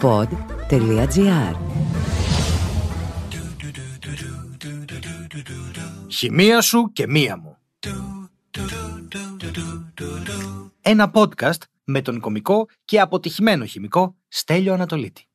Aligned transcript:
pod.gr 0.00 1.54
Χημεία 6.08 6.60
σου 6.60 6.90
και 6.92 7.06
μία 7.06 7.36
μου. 7.36 7.56
Ένα 10.80 11.10
podcast 11.14 11.58
με 11.84 12.02
τον 12.02 12.20
κομικό 12.20 12.66
και 12.84 13.00
αποτυχημένο 13.00 13.64
χημικό 13.64 14.16
Στέλιο 14.28 14.72
Ανατολίτη. 14.72 15.26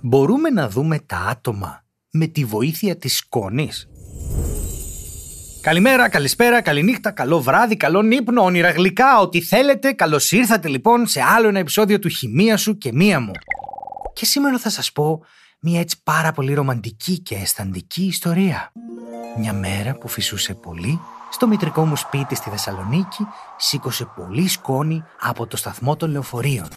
Μπορούμε 0.00 0.50
να 0.50 0.68
δούμε 0.68 0.98
τα 0.98 1.16
άτομα 1.16 1.84
με 2.10 2.26
τη 2.26 2.44
βοήθεια 2.44 2.96
της 2.96 3.16
σκόνης; 3.16 3.88
Καλημέρα, 5.62 6.08
καλησπέρα, 6.08 6.60
καληνύχτα, 6.60 7.10
καλό 7.10 7.40
βράδυ, 7.40 7.76
καλό 7.76 8.02
ύπνο, 8.10 8.42
όνειρα 8.42 8.70
γλυκά, 8.70 9.18
ό,τι 9.20 9.42
θέλετε. 9.42 9.92
Καλώς 9.92 10.32
ήρθατε 10.32 10.68
λοιπόν 10.68 11.06
σε 11.06 11.22
άλλο 11.22 11.48
ένα 11.48 11.58
επεισόδιο 11.58 11.98
του 11.98 12.08
Χημεία 12.08 12.56
σου 12.56 12.78
και 12.78 12.92
μία 12.92 13.20
μου. 13.20 13.30
Και 14.12 14.24
σήμερα 14.24 14.58
θα 14.58 14.70
σας 14.70 14.92
πω 14.92 15.24
μια 15.60 15.80
έτσι 15.80 16.02
πάρα 16.02 16.32
πολύ 16.32 16.54
ρομαντική 16.54 17.18
και 17.18 17.34
αισθαντική 17.34 18.04
ιστορία. 18.04 18.72
Μια 19.38 19.52
μέρα 19.52 19.94
που 19.94 20.08
φυσούσε 20.08 20.54
πολύ, 20.54 21.00
στο 21.30 21.46
μητρικό 21.46 21.84
μου 21.86 21.96
σπίτι 21.96 22.34
στη 22.34 22.50
Θεσσαλονίκη 22.50 23.26
σήκωσε 23.56 24.04
πολύ 24.16 24.48
σκόνη 24.48 25.04
από 25.20 25.46
το 25.46 25.56
σταθμό 25.56 25.96
των 25.96 26.10
λεωφορείων. 26.10 26.68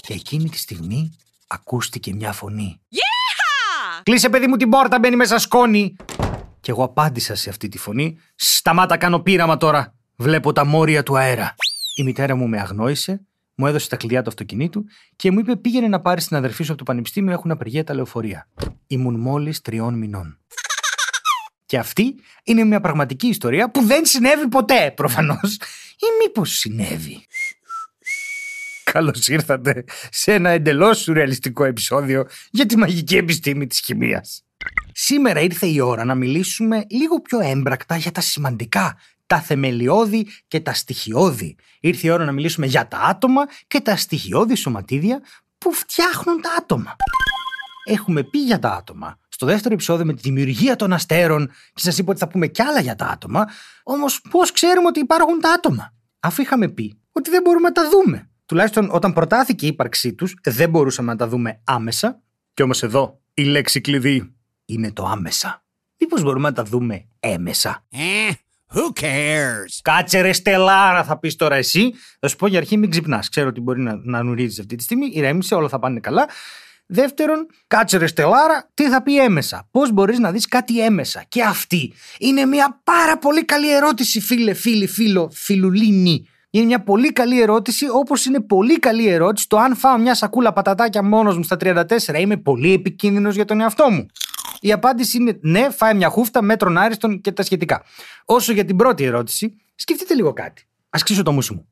Και 0.00 0.12
εκείνη 0.12 0.48
τη 0.48 0.58
στιγμή 0.58 1.16
ακούστηκε 1.46 2.14
μια 2.14 2.32
φωνή. 2.32 2.80
Yeah! 2.92 3.14
Κλείσε 4.02 4.28
παιδί 4.28 4.46
μου 4.46 4.56
την 4.56 4.68
πόρτα, 4.68 4.98
μπαίνει 4.98 5.16
μέσα 5.16 5.38
σκόνη. 5.38 5.96
Και 6.64 6.70
εγώ 6.70 6.84
απάντησα 6.84 7.34
σε 7.34 7.50
αυτή 7.50 7.68
τη 7.68 7.78
φωνή. 7.78 8.18
Σταμάτα, 8.34 8.96
κάνω 8.96 9.20
πείραμα 9.20 9.56
τώρα. 9.56 9.94
Βλέπω 10.16 10.52
τα 10.52 10.64
μόρια 10.64 11.02
του 11.02 11.18
αέρα. 11.18 11.54
Η 11.96 12.02
μητέρα 12.02 12.34
μου 12.34 12.48
με 12.48 12.60
αγνόησε, 12.60 13.26
μου 13.54 13.66
έδωσε 13.66 13.88
τα 13.88 13.96
κλειδιά 13.96 14.22
του 14.22 14.28
αυτοκινήτου 14.28 14.84
και 15.16 15.30
μου 15.30 15.38
είπε 15.38 15.56
πήγαινε 15.56 15.88
να 15.88 16.00
πάρεις 16.00 16.26
την 16.26 16.36
αδερφή 16.36 16.62
σου 16.62 16.68
από 16.68 16.78
το 16.78 16.84
πανεπιστήμιο, 16.84 17.32
έχουν 17.32 17.50
απεργία 17.50 17.84
τα 17.84 17.94
λεωφορεία. 17.94 18.48
Ήμουν 18.86 19.20
μόλις 19.20 19.60
τριών 19.60 19.94
μηνών. 19.94 20.38
Και 21.66 21.78
αυτή 21.78 22.14
είναι 22.44 22.64
μια 22.64 22.80
πραγματική 22.80 23.26
ιστορία 23.26 23.70
που 23.70 23.84
δεν 23.84 24.04
συνέβη 24.04 24.48
ποτέ, 24.48 24.92
προφανώς. 24.96 25.54
Ή 25.96 26.06
μήπως 26.22 26.50
συνέβη. 26.50 27.26
Καλώς 28.84 29.28
ήρθατε 29.28 29.84
σε 30.10 30.32
ένα 30.32 30.50
εντελώς 30.50 30.98
σουρεαλιστικό 30.98 31.64
επεισόδιο 31.64 32.26
για 32.50 32.66
τη 32.66 32.76
μαγική 32.76 33.16
επιστήμη 33.16 33.66
της 33.66 33.80
χημίας. 33.80 34.43
Σήμερα 34.96 35.40
ήρθε 35.40 35.66
η 35.66 35.80
ώρα 35.80 36.04
να 36.04 36.14
μιλήσουμε 36.14 36.86
λίγο 36.90 37.20
πιο 37.20 37.40
έμπρακτα 37.40 37.96
για 37.96 38.12
τα 38.12 38.20
σημαντικά, 38.20 38.98
τα 39.26 39.40
θεμελιώδη 39.40 40.26
και 40.48 40.60
τα 40.60 40.72
στοιχειώδη. 40.72 41.56
Ήρθε 41.80 42.06
η 42.06 42.10
ώρα 42.10 42.24
να 42.24 42.32
μιλήσουμε 42.32 42.66
για 42.66 42.88
τα 42.88 42.98
άτομα 42.98 43.42
και 43.66 43.80
τα 43.80 43.96
στοιχειώδη 43.96 44.54
σωματίδια 44.54 45.20
που 45.58 45.72
φτιάχνουν 45.72 46.40
τα 46.40 46.50
άτομα. 46.58 46.96
Έχουμε 47.84 48.22
πει 48.22 48.38
για 48.38 48.58
τα 48.58 48.70
άτομα 48.70 49.18
στο 49.28 49.46
δεύτερο 49.46 49.74
επεισόδιο 49.74 50.04
με 50.04 50.14
τη 50.14 50.20
δημιουργία 50.20 50.76
των 50.76 50.92
αστέρων 50.92 51.46
και 51.46 51.80
σας 51.80 51.98
είπα 51.98 52.10
ότι 52.10 52.20
θα 52.20 52.28
πούμε 52.28 52.46
κι 52.46 52.62
άλλα 52.62 52.80
για 52.80 52.96
τα 52.96 53.06
άτομα. 53.06 53.48
Όμως, 53.82 54.20
πώς 54.30 54.52
ξέρουμε 54.52 54.86
ότι 54.86 55.00
υπάρχουν 55.00 55.40
τα 55.40 55.50
άτομα, 55.50 55.94
αφού 56.20 56.42
είχαμε 56.42 56.68
πει 56.68 56.98
ότι 57.12 57.30
δεν 57.30 57.42
μπορούμε 57.42 57.68
να 57.68 57.72
τα 57.72 57.88
δούμε. 57.88 58.28
Τουλάχιστον 58.46 58.88
όταν 58.92 59.12
προτάθηκε 59.12 59.64
η 59.64 59.68
ύπαρξή 59.68 60.14
τους, 60.14 60.34
δεν 60.44 60.70
μπορούσαμε 60.70 61.12
να 61.12 61.18
τα 61.18 61.28
δούμε 61.28 61.60
άμεσα. 61.64 62.22
Και 62.54 62.62
όμως 62.62 62.82
εδώ 62.82 63.20
η 63.34 63.42
λέξη 63.42 63.80
κλειδί 63.80 64.34
είναι 64.64 64.92
το 64.92 65.04
άμεσα. 65.06 65.64
Μήπως 66.00 66.22
μπορούμε 66.22 66.48
να 66.48 66.54
τα 66.54 66.62
δούμε 66.62 67.08
έμεσα; 67.20 67.86
Eh, 67.92 68.32
who 68.74 69.00
cares? 69.02 69.78
Κάτσε 69.82 70.20
ρε 70.20 70.32
Στελάρα 70.32 71.04
θα 71.04 71.18
πεις 71.18 71.36
τώρα 71.36 71.54
εσύ. 71.54 71.94
Θα 72.20 72.28
σου 72.28 72.36
πω 72.36 72.46
για 72.46 72.58
αρχή 72.58 72.76
μην 72.76 72.90
ξυπνάς. 72.90 73.28
Ξέρω 73.28 73.48
ότι 73.48 73.60
μπορεί 73.60 73.80
να, 73.80 74.00
να 74.04 74.22
νουρίζεις 74.22 74.58
αυτή 74.58 74.76
τη 74.76 74.82
στιγμή. 74.82 75.06
Ηρέμησε, 75.12 75.54
όλα 75.54 75.68
θα 75.68 75.78
πάνε 75.78 76.00
καλά. 76.00 76.28
Δεύτερον, 76.86 77.46
κάτσε 77.66 77.96
ρε 77.96 78.06
Στελάρα, 78.06 78.70
τι 78.74 78.88
θα 78.88 79.02
πει 79.02 79.20
έμεσα; 79.20 79.68
Πώς 79.70 79.92
μπορείς 79.92 80.18
να 80.18 80.30
δεις 80.32 80.46
κάτι 80.48 80.84
έμεσα; 80.84 81.24
Και 81.28 81.42
αυτή 81.42 81.92
είναι 82.18 82.44
μια 82.44 82.80
πάρα 82.84 83.18
πολύ 83.18 83.44
καλή 83.44 83.74
ερώτηση 83.74 84.20
φίλε, 84.20 84.54
φίλοι, 84.54 84.86
φίλο, 84.86 85.30
φιλουλίνη. 85.32 86.28
Είναι 86.50 86.64
μια 86.64 86.82
πολύ 86.82 87.12
καλή 87.12 87.40
ερώτηση, 87.40 87.86
όπως 87.88 88.24
είναι 88.24 88.40
πολύ 88.40 88.78
καλή 88.78 89.06
ερώτηση 89.08 89.48
το 89.48 89.56
αν 89.58 89.76
φάω 89.76 89.98
μια 89.98 90.14
σακούλα 90.14 90.52
πατατάκια 90.52 91.02
μόνος 91.02 91.36
μου 91.36 91.42
στα 91.42 91.56
34 91.60 91.84
είμαι 92.18 92.36
πολύ 92.36 92.72
επικίνδυνος 92.72 93.34
για 93.34 93.44
τον 93.44 93.60
εαυτό 93.60 93.90
μου. 93.90 94.06
Η 94.64 94.72
απάντηση 94.72 95.16
είναι 95.16 95.38
ναι, 95.42 95.70
φάει 95.70 95.94
μια 95.94 96.08
χούφτα, 96.08 96.42
μέτρων 96.42 96.78
άριστον 96.78 97.20
και 97.20 97.32
τα 97.32 97.42
σχετικά. 97.42 97.84
Όσο 98.24 98.52
για 98.52 98.64
την 98.64 98.76
πρώτη 98.76 99.04
ερώτηση, 99.04 99.54
σκεφτείτε 99.74 100.14
λίγο 100.14 100.32
κάτι. 100.32 100.62
Α 100.88 100.98
ξύσω 101.04 101.22
το 101.22 101.32
μουσι 101.32 101.54
μου. 101.54 101.68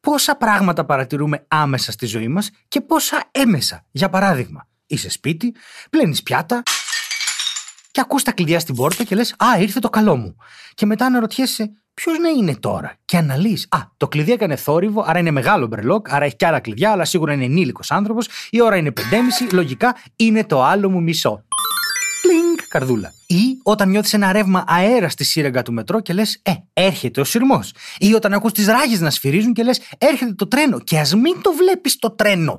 Πόσα 0.00 0.36
πράγματα 0.36 0.84
παρατηρούμε 0.84 1.44
άμεσα 1.48 1.92
στη 1.92 2.06
ζωή 2.06 2.28
μας 2.28 2.50
και 2.68 2.80
πόσα 2.80 3.24
έμεσα; 3.30 3.86
Για 3.90 4.08
παράδειγμα, 4.08 4.68
είσαι 4.86 5.10
σπίτι, 5.10 5.54
πλένεις 5.90 6.22
πιάτα 6.22 6.62
και 7.90 8.00
ακούς 8.00 8.22
τα 8.22 8.32
κλειδιά 8.32 8.60
στην 8.60 8.74
πόρτα 8.74 9.04
και 9.04 9.14
λες 9.14 9.34
«Α, 9.38 9.58
ήρθε 9.58 9.80
το 9.80 9.90
καλό 9.90 10.16
μου». 10.16 10.36
Και 10.74 10.86
μετά 10.86 11.06
αναρωτιέσαι 11.06 11.70
Ποιος 11.94 12.18
να 12.18 12.28
είναι 12.28 12.56
τώρα, 12.56 12.94
και 13.04 13.16
αναλύει. 13.16 13.62
Α, 13.68 13.78
το 13.96 14.08
κλειδί 14.08 14.32
έκανε 14.32 14.56
θόρυβο, 14.56 15.04
άρα 15.06 15.18
είναι 15.18 15.30
μεγάλο 15.30 15.66
μπρελόκ, 15.66 16.12
άρα 16.12 16.24
έχει 16.24 16.36
και 16.36 16.46
άλλα 16.46 16.60
κλειδιά, 16.60 16.90
αλλά 16.90 17.04
σίγουρα 17.04 17.32
είναι 17.32 17.44
ενήλικος 17.44 17.90
άνθρωπος. 17.90 18.28
Η 18.50 18.62
ώρα 18.62 18.76
είναι 18.76 18.90
5.30, 18.90 19.52
λογικά 19.52 19.96
είναι 20.16 20.44
το 20.44 20.62
άλλο 20.62 20.90
μου 20.90 21.02
μισό. 21.02 21.44
Πλίνκ, 22.22 22.68
καρδούλα. 22.68 23.12
Ή 23.26 23.58
όταν 23.62 23.88
νιώθεις 23.90 24.12
ένα 24.12 24.32
ρεύμα 24.32 24.64
αέρα 24.66 25.08
στη 25.08 25.24
σύραγγα 25.24 25.62
του 25.62 25.72
μετρό 25.72 26.00
και 26.00 26.12
λες, 26.12 26.40
Ε, 26.42 26.52
έρχεται 26.72 27.20
ο 27.20 27.24
σειρμός. 27.24 27.72
Ή 27.98 28.14
όταν 28.14 28.32
ακούς 28.32 28.52
τις 28.52 28.66
ράγες 28.66 29.00
να 29.00 29.10
σφυρίζουν 29.10 29.52
και 29.52 29.62
λες, 29.62 29.80
Έρχεται 29.98 30.32
το 30.32 30.48
τρένο. 30.48 30.78
Και 30.80 30.98
ας 30.98 31.14
μην 31.14 31.42
το 31.42 31.52
βλέπεις 31.52 31.98
το 31.98 32.10
τρένο. 32.10 32.58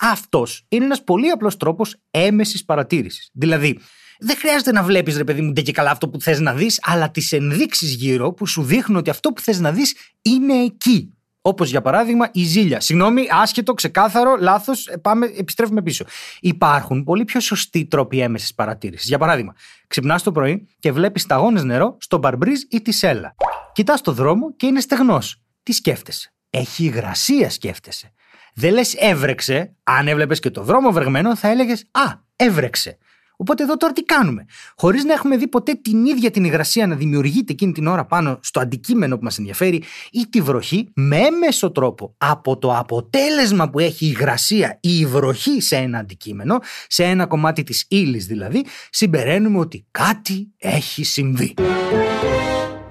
Αυτός 0.00 0.64
είναι 0.68 0.84
ένας 0.84 1.04
πολύ 1.04 1.30
απλός 1.30 1.56
τρόπος 1.56 1.96
έμεσης 2.10 2.64
παρατήρησης. 2.64 3.30
Δηλαδή, 3.32 3.78
δεν 4.20 4.36
χρειάζεται 4.36 4.72
να 4.72 4.82
βλέπεις, 4.82 5.16
ρε 5.16 5.24
παιδί 5.24 5.40
μου, 5.40 5.52
και 5.52 5.72
καλά 5.72 5.90
αυτό 5.90 6.08
που 6.08 6.20
θες 6.20 6.40
να 6.40 6.54
δεις, 6.54 6.78
αλλά 6.82 7.10
τις 7.10 7.32
ενδείξεις 7.32 7.94
γύρω 7.94 8.32
που 8.32 8.46
σου 8.46 8.62
δείχνουν 8.62 8.98
ότι 8.98 9.10
αυτό 9.10 9.32
που 9.32 9.40
θες 9.40 9.60
να 9.60 9.72
δεις 9.72 9.94
είναι 10.22 10.54
εκεί. 10.54 11.14
Όπως 11.42 11.70
για 11.70 11.80
παράδειγμα 11.80 12.28
η 12.32 12.44
ζήλια. 12.44 12.80
Συγγνώμη, 12.80 13.26
άσχετο, 13.30 13.74
ξεκάθαρο, 13.74 14.36
λάθος, 14.40 14.88
πάμε, 15.02 15.26
επιστρέφουμε 15.36 15.82
πίσω. 15.82 16.04
Υπάρχουν 16.40 17.04
πολύ 17.04 17.24
πιο 17.24 17.40
σωστοί 17.40 17.86
τρόποι 17.86 18.20
έμεσης 18.20 18.54
παρατήρησης. 18.54 19.08
Για 19.08 19.18
παράδειγμα, 19.18 19.54
ξυπνάς 19.86 20.22
το 20.22 20.32
πρωί 20.32 20.68
και 20.78 20.92
βλέπεις 20.92 21.22
σταγόνες 21.22 21.64
νερό 21.64 21.96
στο 22.00 22.18
μπαρμπρίζ 22.18 22.60
ή 22.70 22.82
τη 22.82 22.92
σέλα. 22.92 23.34
Κοιτάς 23.72 24.00
το 24.00 24.12
δρόμο 24.12 24.54
και 24.56 24.66
είναι 24.66 24.80
στεγνός. 24.80 25.42
Τι 25.62 25.72
σκέφτεσαι; 25.72 26.34
Έχει 26.50 26.84
υγρασία, 26.84 27.50
σκέφτεσαι. 27.50 28.12
Δεν 28.54 28.72
λες 28.72 28.94
έβρεξε. 28.94 29.76
Αν 29.82 30.08
έβλεπες 30.08 30.40
και 30.40 30.50
το 30.50 30.62
δρόμο 30.62 30.90
βρεγμένο, 30.90 31.36
θα 31.36 31.48
έλεγες 31.48 31.84
Α, 31.90 32.12
έβρεξε. 32.36 32.98
Οπότε 33.40 33.62
εδώ 33.62 33.76
τώρα 33.76 33.92
τι 33.92 34.02
κάνουμε; 34.02 34.46
Χωρίς 34.76 35.04
να 35.04 35.12
έχουμε 35.12 35.36
δει 35.36 35.48
ποτέ 35.48 35.74
την 35.74 36.04
ίδια 36.04 36.30
την 36.30 36.44
υγρασία 36.44 36.86
να 36.86 36.94
δημιουργείται 36.94 37.52
εκείνη 37.52 37.72
την 37.72 37.86
ώρα 37.86 38.04
πάνω 38.04 38.38
στο 38.42 38.60
αντικείμενο 38.60 39.16
που 39.16 39.24
μας 39.24 39.38
ενδιαφέρει 39.38 39.82
ή 40.10 40.26
τη 40.30 40.40
βροχή, 40.40 40.88
με 40.94 41.16
έμεσο 41.16 41.70
τρόπο 41.70 42.14
από 42.18 42.58
το 42.58 42.76
αποτέλεσμα 42.76 43.70
που 43.70 43.78
έχει 43.78 44.06
η 44.06 44.08
υγρασία 44.16 44.78
ή 44.80 44.98
η 44.98 45.06
βροχή 45.06 45.60
σε 45.60 45.76
ένα 45.76 45.98
αντικείμενο, 45.98 46.58
σε 46.88 47.04
ένα 47.04 47.26
κομμάτι 47.26 47.62
της 47.62 47.86
ύλης 47.88 48.26
δηλαδή, 48.26 48.64
συμπεραίνουμε 48.90 49.58
ότι 49.58 49.86
κάτι 49.90 50.52
έχει 50.58 51.04
συμβεί. 51.04 51.54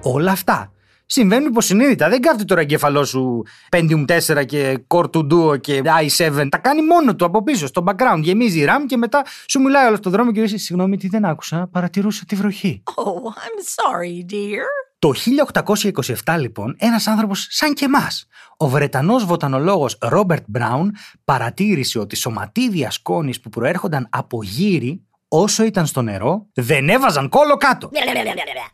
Όλα 0.02 0.32
αυτά 0.32 0.72
συμβαίνουν 1.10 1.48
υποσυνείδητα. 1.48 2.08
Δεν 2.08 2.20
κάθεται 2.20 2.44
τώρα 2.44 2.60
εγκέφαλός 2.60 3.08
σου 3.08 3.42
Pentium 3.70 4.04
4 4.38 4.46
και 4.46 4.78
Core 4.86 5.10
2 5.10 5.32
Duo 5.32 5.60
και 5.60 5.82
i7. 5.84 6.46
Τα 6.48 6.58
κάνει 6.58 6.82
μόνο 6.82 7.14
του 7.14 7.24
από 7.24 7.42
πίσω, 7.42 7.66
στο 7.66 7.84
background. 7.86 8.20
Γεμίζει 8.20 8.64
RAM 8.68 8.84
και 8.86 8.96
μετά 8.96 9.24
σου 9.48 9.60
μιλάει 9.60 9.86
όλο 9.86 9.96
στον 9.96 10.12
δρόμο 10.12 10.32
και 10.32 10.38
λέει: 10.38 10.58
Συγγνώμη, 10.58 10.96
τι 10.96 11.08
δεν 11.08 11.24
άκουσα. 11.24 11.68
Παρατηρούσα 11.72 12.24
τη 12.26 12.36
βροχή. 12.36 12.82
Oh, 12.84 13.28
I'm 13.44 13.58
sorry, 13.76 14.32
dear. 14.32 14.64
Το 14.98 15.12
1827 16.24 16.36
λοιπόν 16.38 16.76
ένας 16.78 17.06
άνθρωπος 17.06 17.46
σαν 17.50 17.74
και 17.74 17.84
εμάς, 17.84 18.26
ο 18.56 18.68
Βρετανός 18.68 19.24
βοτανολόγος 19.24 19.98
Ρόμπερτ 20.00 20.44
Μπράουν 20.46 20.94
παρατήρησε 21.24 21.98
ότι 21.98 22.16
σωματίδια 22.16 22.90
σκόνης 22.90 23.40
που 23.40 23.48
προέρχονταν 23.48 24.06
από 24.10 24.42
γύρι 24.42 25.04
όσο 25.32 25.64
ήταν 25.64 25.86
στο 25.86 26.02
νερό, 26.02 26.46
δεν 26.54 26.88
έβαζαν 26.88 27.28
κόλλο 27.28 27.56
κάτω. 27.56 27.90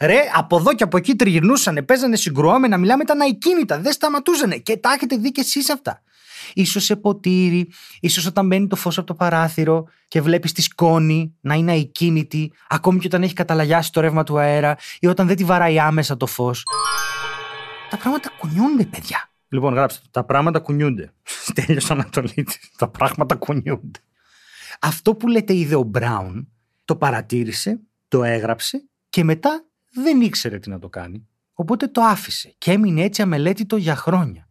Ρε, 0.01 0.19
από 0.35 0.57
εδώ 0.57 0.75
και 0.75 0.83
από 0.83 0.97
εκεί 0.97 1.15
τριγυρνούσαν, 1.15 1.85
παίζανε 1.85 2.17
συγκρουόμενα, 2.17 2.77
μιλάμε, 2.77 3.03
ήταν 3.03 3.21
ακίνητα, 3.21 3.79
δεν 3.79 3.93
σταματούσαν. 3.93 4.63
Και 4.63 4.77
τα 4.77 4.93
έχετε 4.93 5.17
δει 5.17 5.33
και 5.33 5.41
εσείς 5.41 5.71
αυτά. 5.71 6.03
Ίσως 6.55 6.85
σε 6.85 6.97
ποτήρι, 6.97 7.69
ίσως 8.01 8.27
όταν 8.27 8.47
μπαίνει 8.47 8.67
το 8.67 8.77
φως 8.77 8.99
από 8.99 9.07
το 9.07 9.15
παράθυρο 9.15 9.89
και 10.09 10.21
βλέπεις 10.21 10.53
τη 10.53 10.63
σκόνη 10.63 11.35
να 11.41 11.55
είναι 11.55 11.73
ακίνητη, 11.73 12.53
ακόμη 12.69 12.99
και 12.99 13.07
όταν 13.07 13.23
έχει 13.23 13.33
καταλαγιάσει 13.33 13.93
το 13.93 14.01
ρεύμα 14.01 14.23
του 14.23 14.39
αέρα 14.39 14.77
ή 15.01 15.07
όταν 15.07 15.27
δεν 15.27 15.37
τη 15.37 15.45
βαράει 15.45 15.79
άμεσα 15.79 16.17
το 16.17 16.27
φως. 16.27 16.63
Τα 17.91 17.97
πράγματα 17.97 18.31
κουνιούνται, 18.39 18.85
παιδιά. 18.85 19.31
Λοιπόν, 19.49 19.75
γράψτε 19.75 20.01
το. 20.03 20.09
Τα 20.11 20.25
πράγματα 20.25 20.59
κουνιούνται. 20.59 21.13
Τέλειωσα 21.55 21.93
Ανατολίτης. 21.93 22.59
Τα 22.77 22.89
πράγματα 22.89 23.35
κουνιούνται. 23.35 24.01
Αυτό 24.81 25.15
που 25.15 25.29
λέτε 25.29 25.55
είδε 25.55 25.75
ο 25.75 25.83
Μπράουν, 25.83 26.53
το 26.85 26.97
παρατήρησε, 26.97 27.81
το 28.09 28.25
έγραψε 28.25 28.89
και 29.09 29.25
μετά 29.25 29.65
δεν 29.93 30.21
ήξερε 30.21 30.59
τι 30.59 30.71
να 30.71 30.79
το 30.79 30.89
κάνει. 30.89 31.29
Οπότε 31.53 31.87
το 31.87 32.01
άφησε 32.01 32.55
και 32.59 32.73
έμεινε 32.73 33.03
έτσι 33.03 33.23
αμελέτητο 33.23 33.77
για 33.77 33.97
χρόνια. 33.97 34.49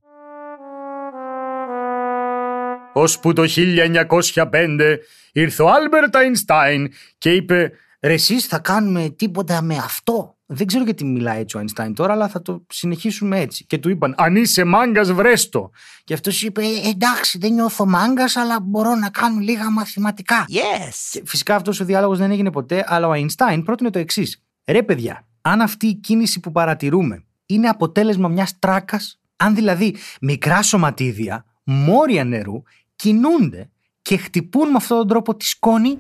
Ώσπου 2.94 3.34
το 3.34 3.44
1905 3.56 4.98
ήρθε 5.32 5.64
ο 5.64 5.70
Άλμπερτ 5.70 6.16
Αϊνστάιν 6.16 6.92
και 7.18 7.32
είπε 7.34 7.72
«Ρε 8.02 8.14
εσείς 8.14 8.46
θα 8.46 8.60
κάνουμε 8.60 9.10
τίποτα 9.10 9.62
με 9.62 9.76
αυτό». 9.78 10.35
Δεν 10.48 10.68
ξέρω 10.68 10.84
γιατί 10.84 11.06
μιλάει 11.06 11.40
έτσι 11.40 11.56
ο 11.56 11.60
Αϊνστάιν 11.60 11.94
τώρα, 11.94 12.14
αλλά 12.14 12.28
θα 12.28 12.42
το 12.42 12.66
συνεχίσουμε 12.70 13.40
έτσι. 13.40 13.66
Και 13.66 13.78
του 13.78 13.90
είπαν 13.90 14.16
«Αν 14.18 14.36
είσαι 14.36 14.64
μάγκας 14.64 15.12
βρες 15.12 15.38
το». 15.38 15.72
Και 16.04 16.14
αυτός 16.14 16.42
είπε 16.42 16.62
«Ε, 16.64 16.90
«Εντάξει, 16.90 17.38
δεν 17.38 17.54
νιώθω 17.54 17.86
μάγκας, 17.86 18.36
αλλά 18.36 18.60
μπορώ 18.60 18.96
να 18.96 19.10
κάνω 19.10 19.40
λίγα 19.40 19.72
μαθηματικά». 19.72 20.46
Yes. 20.50 20.94
Και 21.12 21.22
φυσικά 21.26 21.56
αυτός 21.56 21.80
ο 21.80 21.86
διάλογος 21.86 22.18
δεν 22.18 22.32
έγινε 22.32 22.52
ποτέ, 22.52 22.84
αλλά 22.88 23.08
ο 23.08 23.12
Αϊνστάιν 23.12 23.64
πρότεινε 23.64 23.90
το 23.90 24.00
εξής. 24.00 24.44
Ρε 24.66 24.84
παιδιά, 24.84 25.28
αν 25.42 25.62
αυτή 25.62 25.88
η 25.88 25.94
κίνηση 25.94 26.40
που 26.40 26.52
παρατηρούμε 26.52 27.24
είναι 27.46 27.68
αποτέλεσμα 27.68 28.28
μιας 28.28 28.60
τράκας, 28.60 29.20
αν 29.36 29.56
δηλαδή 29.56 29.96
μικρά 30.22 30.62
σωματίδια, 30.62 31.46
μόρια 31.64 32.24
νερού, 32.24 32.64
κινούνται 32.96 33.70
και 34.02 34.18
χτυπούν 34.18 34.70
με 34.70 34.76
αυτόν 34.76 34.98
τον 34.98 35.08
τρόπο 35.08 35.36
τη 35.36 35.46
σκόνη. 35.46 35.98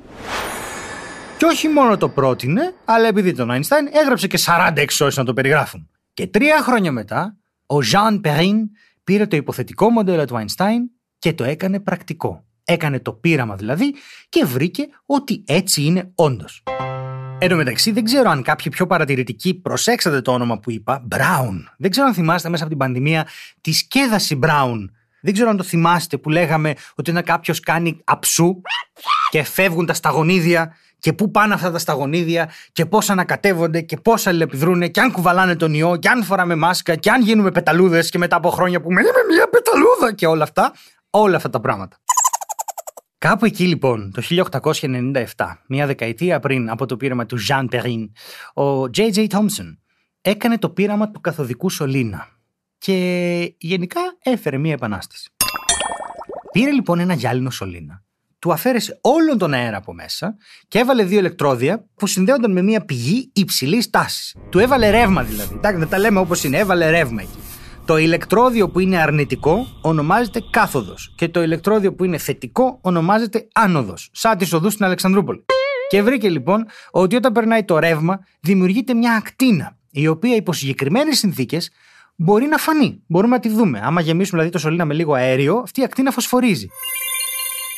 Και 1.38 1.46
όχι 1.46 1.68
μόνο 1.68 1.98
το 1.98 2.10
πρότεινε, 2.10 2.74
αλλά 2.86 3.08
επειδή 3.08 3.34
τον 3.34 3.50
Einstein 3.52 4.02
έγραψε 4.02 4.28
και 4.28 4.40
40 4.46 4.72
εξώσεις 4.76 5.18
να 5.18 5.24
το 5.24 5.34
περιγράφουν. 5.34 5.90
Και 6.14 6.28
τρία 6.28 6.62
χρόνια 6.62 6.92
μετά, 6.92 7.38
ο 7.66 7.76
Jean 7.92 8.22
Perrin 8.22 8.56
πήρε 9.04 9.28
το 9.28 9.36
υποθετικό 9.36 9.90
μοντέλο 9.90 10.26
του 10.26 10.36
Einstein 10.36 10.80
και 11.20 11.34
το 11.34 11.44
έκανε 11.44 11.80
πρακτικό. 11.80 12.46
Έκανε 12.64 13.00
το 13.00 13.14
πείραμα 13.14 13.56
δηλαδή 13.56 13.96
και 14.30 14.46
βρήκε 14.46 14.88
ότι 15.06 15.44
έτσι 15.48 15.82
είναι 15.82 16.12
όντως. 16.16 16.64
Εν 17.40 17.50
τω 17.50 17.56
μεταξύ, 17.56 17.92
δεν 17.92 18.04
ξέρω 18.04 18.30
αν 18.30 18.42
κάποιοι 18.42 18.72
πιο 18.72 18.88
παρατηρητικοί 18.88 19.54
προσέξατε 19.54 20.22
το 20.22 20.32
όνομα 20.32 20.60
που 20.60 20.72
είπα, 20.72 21.08
Brown. 21.12 21.64
Δεν 21.78 21.92
ξέρω 21.92 22.08
αν 22.08 22.14
θυμάστε 22.14 22.50
μέσα 22.50 22.64
από 22.64 22.72
την 22.72 22.82
πανδημία 22.82 23.28
τη 23.62 23.74
σκέδαση 23.74 24.40
Brown 24.44 24.86
δεν 25.26 25.34
ξέρω 25.34 25.50
αν 25.50 25.58
το 25.58 25.64
θυμάστε 25.64 26.18
που 26.18 26.30
λέγαμε 26.30 26.74
ότι 26.96 27.12
όταν 27.12 27.24
κάποιος 27.24 27.60
κάνει 27.60 28.02
αψού 28.04 28.62
και 29.30 29.44
φεύγουν 29.44 29.86
τα 29.86 29.94
σταγονίδια 29.94 30.76
και 31.06 31.14
πού 31.14 31.32
πάνε 31.32 31.54
αυτά 31.54 31.72
τα 31.72 31.80
σταγονίδια 31.80 32.50
και 32.72 32.86
πώς 32.86 33.10
ανακατεύονται 33.10 33.82
και 33.82 33.98
πώς 33.98 34.28
αλληλεπιδρούν 34.28 34.92
και 34.92 35.00
αν 35.00 35.12
κουβαλάνε 35.12 35.56
τον 35.56 35.74
ιό 35.74 35.98
και 35.98 36.10
αν 36.10 36.24
φοράμε 36.24 36.56
μάσκα 36.56 36.96
και 36.96 37.10
αν 37.10 37.22
γίνουμε 37.22 37.52
πεταλούδες 37.52 38.10
και 38.10 38.18
μετά 38.18 38.36
από 38.36 38.50
χρόνια 38.50 38.82
που 38.82 38.92
είμαι 38.92 39.02
μια 39.02 39.50
πεταλούδα 39.50 40.14
και 40.14 40.28
όλα 40.28 40.44
αυτά. 40.44 40.74
Όλα 41.10 41.36
αυτά 41.36 41.50
τα 41.50 41.60
πράγματα. 41.60 41.98
Κάπου 43.18 43.46
εκεί 43.46 43.68
λοιπόν, 43.68 44.12
το 44.12 44.22
1897, 44.76 45.24
μία 45.68 45.86
δεκαετία 45.86 46.40
πριν 46.40 46.70
από 46.70 46.86
το 46.86 46.98
πείραμα 46.98 47.26
του 47.26 47.38
Jean 47.50 47.68
Perrin, 47.72 48.10
ο 48.64 48.82
J.J. 48.82 49.28
Thompson 49.28 49.78
έκανε 50.22 50.58
το 50.58 50.70
πείραμα 50.70 51.12
του 51.12 51.22
καθοδικού 51.22 51.70
σωλήνα 51.70 52.28
και 52.78 53.56
γενικά 53.58 54.02
έφερε 54.24 54.58
μία 54.58 54.74
επανάσταση. 54.74 55.30
Πήρε 56.52 56.72
λοιπόν 56.72 57.00
ένα 57.00 57.14
γυάλινο 57.14 57.50
σωλήνα, 57.50 58.05
του 58.46 58.52
αφαίρεσε 58.52 59.00
όλον 59.02 59.38
τον 59.38 59.54
αέρα 59.54 59.78
από 59.78 59.94
μέσα 59.94 60.38
και 60.68 60.80
έβαλε 60.80 61.04
δύο 61.04 61.20
ηλεκτρόδια 61.20 61.86
που 61.96 62.08
συνδέονταν 62.08 62.52
με 62.52 62.62
μία 62.62 62.86
πηγή 62.86 63.30
υψηλής 63.34 63.90
τάσης. 63.90 64.36
Του 64.50 64.60
έβαλε 64.60 64.90
ρεύμα 64.90 65.24
δηλαδή. 65.24 65.54
Εντάξει, 65.56 65.80
δεν 65.80 65.90
τα 65.90 66.00
λέμε 66.00 66.20
όπως 66.20 66.44
είναι, 66.44 66.58
έβαλε 66.58 66.90
ρεύμα 66.90 67.22
εκεί. 67.22 67.38
Το 67.86 67.98
ηλεκτρόδιο 67.98 68.70
που 68.70 68.80
είναι 68.80 68.98
αρνητικό 68.98 69.68
ονομάζεται 69.82 70.44
κάθοδος 70.50 71.14
και 71.16 71.30
το 71.30 71.42
ηλεκτρόδιο 71.42 71.94
που 71.94 72.04
είναι 72.04 72.18
θετικό 72.18 72.80
ονομάζεται 72.82 73.48
άνοδος, 73.54 74.10
σαν 74.12 74.38
τις 74.38 74.54
οδούς 74.54 74.74
στην 74.74 74.86
Αλεξανδρούπολη. 74.86 75.46
Και 75.90 76.02
βρήκε 76.02 76.30
λοιπόν 76.30 76.66
ότι 76.92 77.16
όταν 77.16 77.32
περνάει 77.32 77.64
το 77.64 77.80
ρεύμα 77.80 78.20
δημιουργείται 78.40 78.94
μια 78.94 79.14
ακτίνα, 79.14 79.78
η 79.92 80.08
οποία 80.08 80.36
υπό 80.36 80.54
συγκεκριμένες 80.54 81.18
συνθήκες 81.18 81.72
μπορεί 82.16 82.46
να 82.46 82.58
φανεί. 82.58 83.02
Μπορούμε 83.08 83.36
να 83.36 83.42
τη 83.42 83.50
δούμε. 83.50 83.82
Άμα 83.84 84.02
γεμίσουμε 84.02 84.42
δηλαδή 84.42 84.50
το 84.50 84.60
σωλήνα 84.60 84.86
με 84.86 84.94
λίγο 84.94 85.14
αέριο, 85.14 85.56
αυτή 85.58 85.82
η 85.82 85.84
ακτίνα 85.84 86.12
φωσφορίζει. 86.12 86.68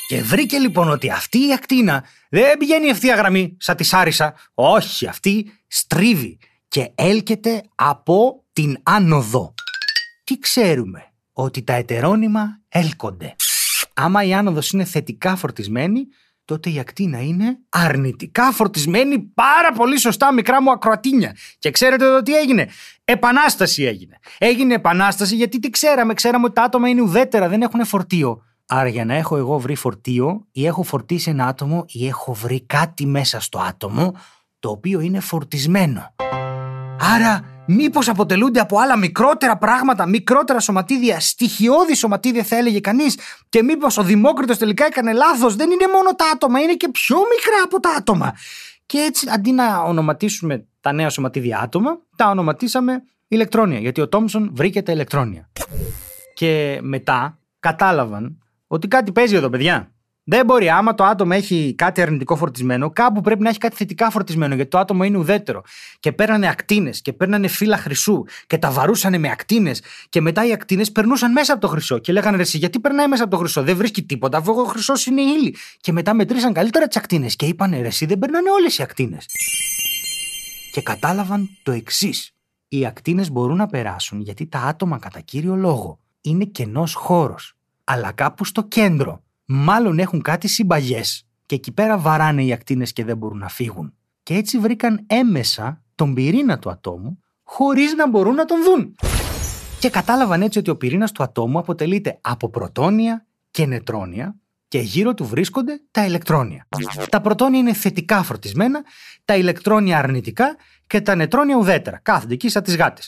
Και 0.07 0.21
βρήκε 0.21 0.57
λοιπόν 0.57 0.89
ότι 0.89 1.11
αυτή 1.11 1.37
η 1.47 1.53
ακτίνα 1.53 2.03
δεν 2.29 2.57
πηγαίνει 2.57 2.87
ευθεία 2.87 3.15
γραμμή, 3.15 3.57
σαν 3.59 3.75
τη 3.75 3.83
Σάρισα. 3.83 4.33
Όχι, 4.53 5.07
αυτή 5.07 5.51
στρίβει 5.67 6.39
και 6.67 6.91
έλκεται 6.95 7.63
από 7.75 8.45
την 8.53 8.77
άνοδο. 8.83 9.53
Τι 10.23 10.39
ξέρουμε, 10.39 11.03
ότι 11.33 11.63
τα 11.63 11.73
ετερόνυμα 11.73 12.61
έλκονται. 12.69 13.35
Άμα 13.93 14.23
η 14.23 14.33
άνοδος 14.33 14.71
είναι 14.71 14.83
θετικά 14.83 15.35
φορτισμένη, 15.35 16.07
τότε 16.45 16.69
η 16.69 16.79
ακτίνα 16.79 17.21
είναι 17.21 17.57
αρνητικά 17.69 18.51
φορτισμένη 18.51 19.19
πάρα 19.19 19.71
πολύ 19.71 19.99
σωστά 19.99 20.33
μικρά 20.33 20.61
μου 20.61 20.71
ακροατίνια. 20.71 21.35
Και 21.59 21.71
ξέρετε 21.71 22.05
εδώ 22.05 22.21
τι 22.21 22.35
έγινε. 22.35 22.69
Επανάσταση 23.03 23.83
έγινε. 23.83 24.19
Έγινε 24.37 24.73
επανάσταση 24.73 25.35
γιατί 25.35 25.59
τι 25.59 25.69
ξέραμε. 25.69 26.13
Ξέραμε 26.13 26.45
ότι 26.45 26.53
τα 26.53 26.63
άτομα 26.63 26.89
είναι 26.89 27.01
ουδέτερα, 27.01 27.47
δεν 27.47 27.61
έχουν 27.61 27.85
φορτίο. 27.85 28.41
Άρα 28.69 28.87
για 28.87 29.05
να 29.05 29.13
έχω 29.13 29.37
εγώ 29.37 29.59
βρει 29.59 29.75
φορτίο 29.75 30.45
ή 30.51 30.65
έχω 30.65 30.83
φορτίσει 30.83 31.29
ένα 31.29 31.47
άτομο 31.47 31.85
ή 31.87 32.07
έχω 32.07 32.33
βρει 32.33 32.61
κάτι 32.61 33.05
μέσα 33.05 33.39
στο 33.39 33.59
άτομο 33.59 34.13
το 34.59 34.69
οποίο 34.69 34.99
είναι 34.99 35.19
φορτισμένο. 35.19 36.13
Άρα 36.99 37.57
Μήπως 37.69 38.09
αποτελούνται 38.09 38.59
από 38.59 38.79
άλλα 38.79 38.97
μικρότερα 38.97 39.57
πράγματα, 39.57 40.07
μικρότερα 40.07 40.59
σωματίδια, 40.59 41.19
στοιχειώδη 41.19 41.95
σωματίδια 41.95 42.43
θα 42.43 42.57
έλεγε 42.57 42.79
κανείς, 42.79 43.17
και 43.49 43.63
μήπως 43.63 43.97
ο 43.97 44.03
Δημόκριτος 44.03 44.57
τελικά 44.57 44.85
έκανε 44.85 45.13
λάθος. 45.13 45.55
Δεν 45.55 45.71
είναι 45.71 45.87
μόνο 45.93 46.15
τα 46.15 46.25
άτομα, 46.33 46.59
είναι 46.59 46.73
και 46.73 46.89
πιο 46.89 47.17
μικρά 47.17 47.63
από 47.63 47.79
τα 47.79 47.89
άτομα. 47.97 48.33
Και 48.85 48.97
έτσι 48.97 49.27
αντί 49.29 49.51
να 49.51 49.81
ονοματίσουμε 49.81 50.67
τα 50.81 50.91
νέα 50.91 51.09
σωματίδια 51.09 51.59
άτομα, 51.59 51.99
τα 52.15 52.29
ονοματίσαμε 52.29 53.03
ηλεκτρόνια, 53.27 53.79
γιατί 53.79 54.01
ο 54.01 54.07
Τόμσον 54.07 54.49
βρήκε 54.53 54.81
τα 54.81 54.91
ηλεκτρόνια. 54.91 55.49
Και 56.33 56.79
μετά 56.81 57.39
κατάλαβαν 57.59 58.41
ότι 58.67 58.87
κάτι 58.87 59.11
παίζει 59.11 59.35
εδώ, 59.35 59.49
παιδιά. 59.49 59.91
Δεν 60.29 60.45
μπορεί. 60.45 60.69
Άμα 60.69 60.95
το 60.95 61.03
άτομο 61.03 61.31
έχει 61.35 61.73
κάτι 61.77 62.01
αρνητικό 62.01 62.35
φορτισμένο, 62.35 62.89
κάπου 62.89 63.21
πρέπει 63.21 63.43
να 63.43 63.49
έχει 63.49 63.57
κάτι 63.57 63.75
θετικά 63.75 64.09
φορτισμένο, 64.09 64.55
γιατί 64.55 64.69
το 64.69 64.77
άτομο 64.77 65.03
είναι 65.03 65.17
ουδέτερο. 65.17 65.61
Και 65.99 66.11
παίρνανε 66.11 66.47
ακτίνες 66.47 67.01
και 67.01 67.13
παίρνανε 67.13 67.47
φύλλα 67.47 67.77
χρυσού 67.77 68.23
και 68.47 68.57
τα 68.57 68.71
βαρούσαν 68.71 69.19
με 69.19 69.29
ακτίνες. 69.29 69.81
Και 70.09 70.21
μετά 70.21 70.45
οι 70.45 70.51
ακτίνες 70.51 70.91
περνούσαν 70.91 71.31
μέσα 71.31 71.53
από 71.53 71.61
το 71.61 71.67
χρυσό. 71.67 71.97
Και 71.97 72.11
λέγανε 72.11 72.35
ρε, 72.35 72.41
εσύ, 72.41 72.57
γιατί 72.57 72.79
περνάει 72.79 73.07
μέσα 73.07 73.23
από 73.23 73.31
το 73.31 73.37
χρυσό, 73.37 73.63
δεν 73.63 73.75
βρίσκει 73.75 74.03
τίποτα, 74.03 74.37
αφού 74.37 74.53
ο 74.59 74.63
χρυσός 74.63 75.05
είναι 75.05 75.21
ύλη. 75.21 75.55
Και 75.81 75.91
μετά 75.91 76.13
μετρήσαν 76.13 76.53
καλύτερα 76.53 76.87
τις 76.87 76.97
ακτίνες 76.97 77.35
και 77.35 77.45
είπαν 77.45 77.71
ρε, 77.71 77.87
εσύ, 77.87 78.05
δεν 78.05 78.19
περνάνε 78.19 78.49
όλες 78.49 78.77
οι 78.77 78.83
ακτίνες. 78.83 79.25
Και 80.71 80.81
κατάλαβαν 80.81 81.49
το 81.63 81.71
εξής. 81.71 82.31
Οι 82.67 82.85
ακτίνες 82.85 83.31
μπορούν 83.31 83.57
να 83.57 83.67
περάσουν 83.67 84.21
γιατί 84.21 84.45
τα 84.45 84.59
άτομα 84.59 84.99
κατά 84.99 85.19
κύριο 85.19 85.55
λόγο 85.55 85.99
είναι 86.21 86.45
κενός 86.45 86.93
χώρος. 86.93 87.56
Αλλά 87.89 88.11
κάπου 88.11 88.45
στο 88.45 88.63
κέντρο 88.63 89.23
μάλλον 89.45 89.99
έχουν 89.99 90.21
κάτι 90.21 90.47
συμπαγές 90.47 91.27
και 91.45 91.55
εκεί 91.55 91.71
πέρα 91.71 91.97
βαράνε 91.97 92.43
οι 92.43 92.53
ακτίνες 92.53 92.93
και 92.93 93.03
δεν 93.03 93.17
μπορούν 93.17 93.37
να 93.37 93.49
φύγουν. 93.49 93.93
Και 94.23 94.33
έτσι 94.33 94.57
βρήκαν 94.57 95.03
έμεσα 95.07 95.83
τον 95.95 96.13
πυρήνα 96.13 96.59
του 96.59 96.69
ατόμου 96.69 97.19
χωρίς 97.43 97.93
να 97.93 98.09
μπορούν 98.09 98.35
να 98.35 98.45
τον 98.45 98.63
δουν. 98.63 98.95
Και 99.79 99.89
κατάλαβαν 99.89 100.41
έτσι 100.41 100.59
ότι 100.59 100.69
ο 100.69 100.77
πυρήνας 100.77 101.11
του 101.11 101.23
ατόμου 101.23 101.59
αποτελείται 101.59 102.17
από 102.21 102.49
πρωτόνια 102.49 103.25
και 103.51 103.65
νετρόνια 103.65 104.35
και 104.67 104.79
γύρω 104.79 105.13
του 105.13 105.25
βρίσκονται 105.25 105.81
τα 105.91 106.05
ηλεκτρόνια. 106.05 106.67
Τα 107.09 107.21
πρωτόνια 107.21 107.59
είναι 107.59 107.73
θετικά 107.73 108.23
φορτισμένα, 108.23 108.83
τα 109.25 109.35
ηλεκτρόνια 109.35 109.97
αρνητικά 109.97 110.55
και 110.87 111.01
τα 111.01 111.15
νετρόνια 111.15 111.55
ουδέτερα. 111.55 111.99
Κάθονται 112.03 112.33
εκεί 112.33 112.49
σαν 112.49 112.63
τις 112.63 112.75
γάτες. 112.75 113.07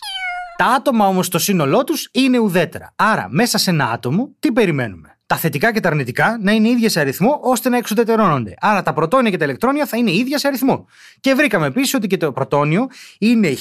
Τα 0.60 0.66
άτομα 0.66 1.08
όμως 1.08 1.25
στο 1.25 1.39
σύνολό 1.39 1.84
τους 1.84 2.10
είναι 2.12 2.38
ουδέτερα. 2.38 2.94
Άρα 2.96 3.28
μέσα 3.30 3.58
σε 3.58 3.70
ένα 3.70 3.89
άτομο 3.92 4.36
τι 4.39 4.51
περιμένουμε; 4.51 5.18
Τα 5.25 5.36
θετικά 5.36 5.74
και 5.74 5.80
τα 5.80 5.89
αρνητικά 5.89 6.38
να 6.42 6.51
είναι 6.51 6.70
ίδια 6.70 6.89
σε 6.89 7.00
αριθμό 7.00 7.39
ώστε 7.44 7.70
να 7.70 7.78
εξουδετερώνονται. 7.78 8.54
Άρα 8.60 8.82
τα 8.82 8.94
πρωτόνια 8.94 9.30
και 9.30 9.38
τα 9.38 9.46
ηλεκτρόνια 9.46 9.86
θα 9.86 9.98
είναι 9.98 10.12
ίδια 10.12 10.38
σε 10.38 10.48
αριθμό. 10.48 10.86
Και 11.20 11.34
βρήκαμε 11.34 11.66
επίσης 11.66 11.94
ότι 11.94 12.08
και 12.08 12.18
το 12.18 12.32
πρωτόνιο 12.32 12.88
είναι 13.20 13.54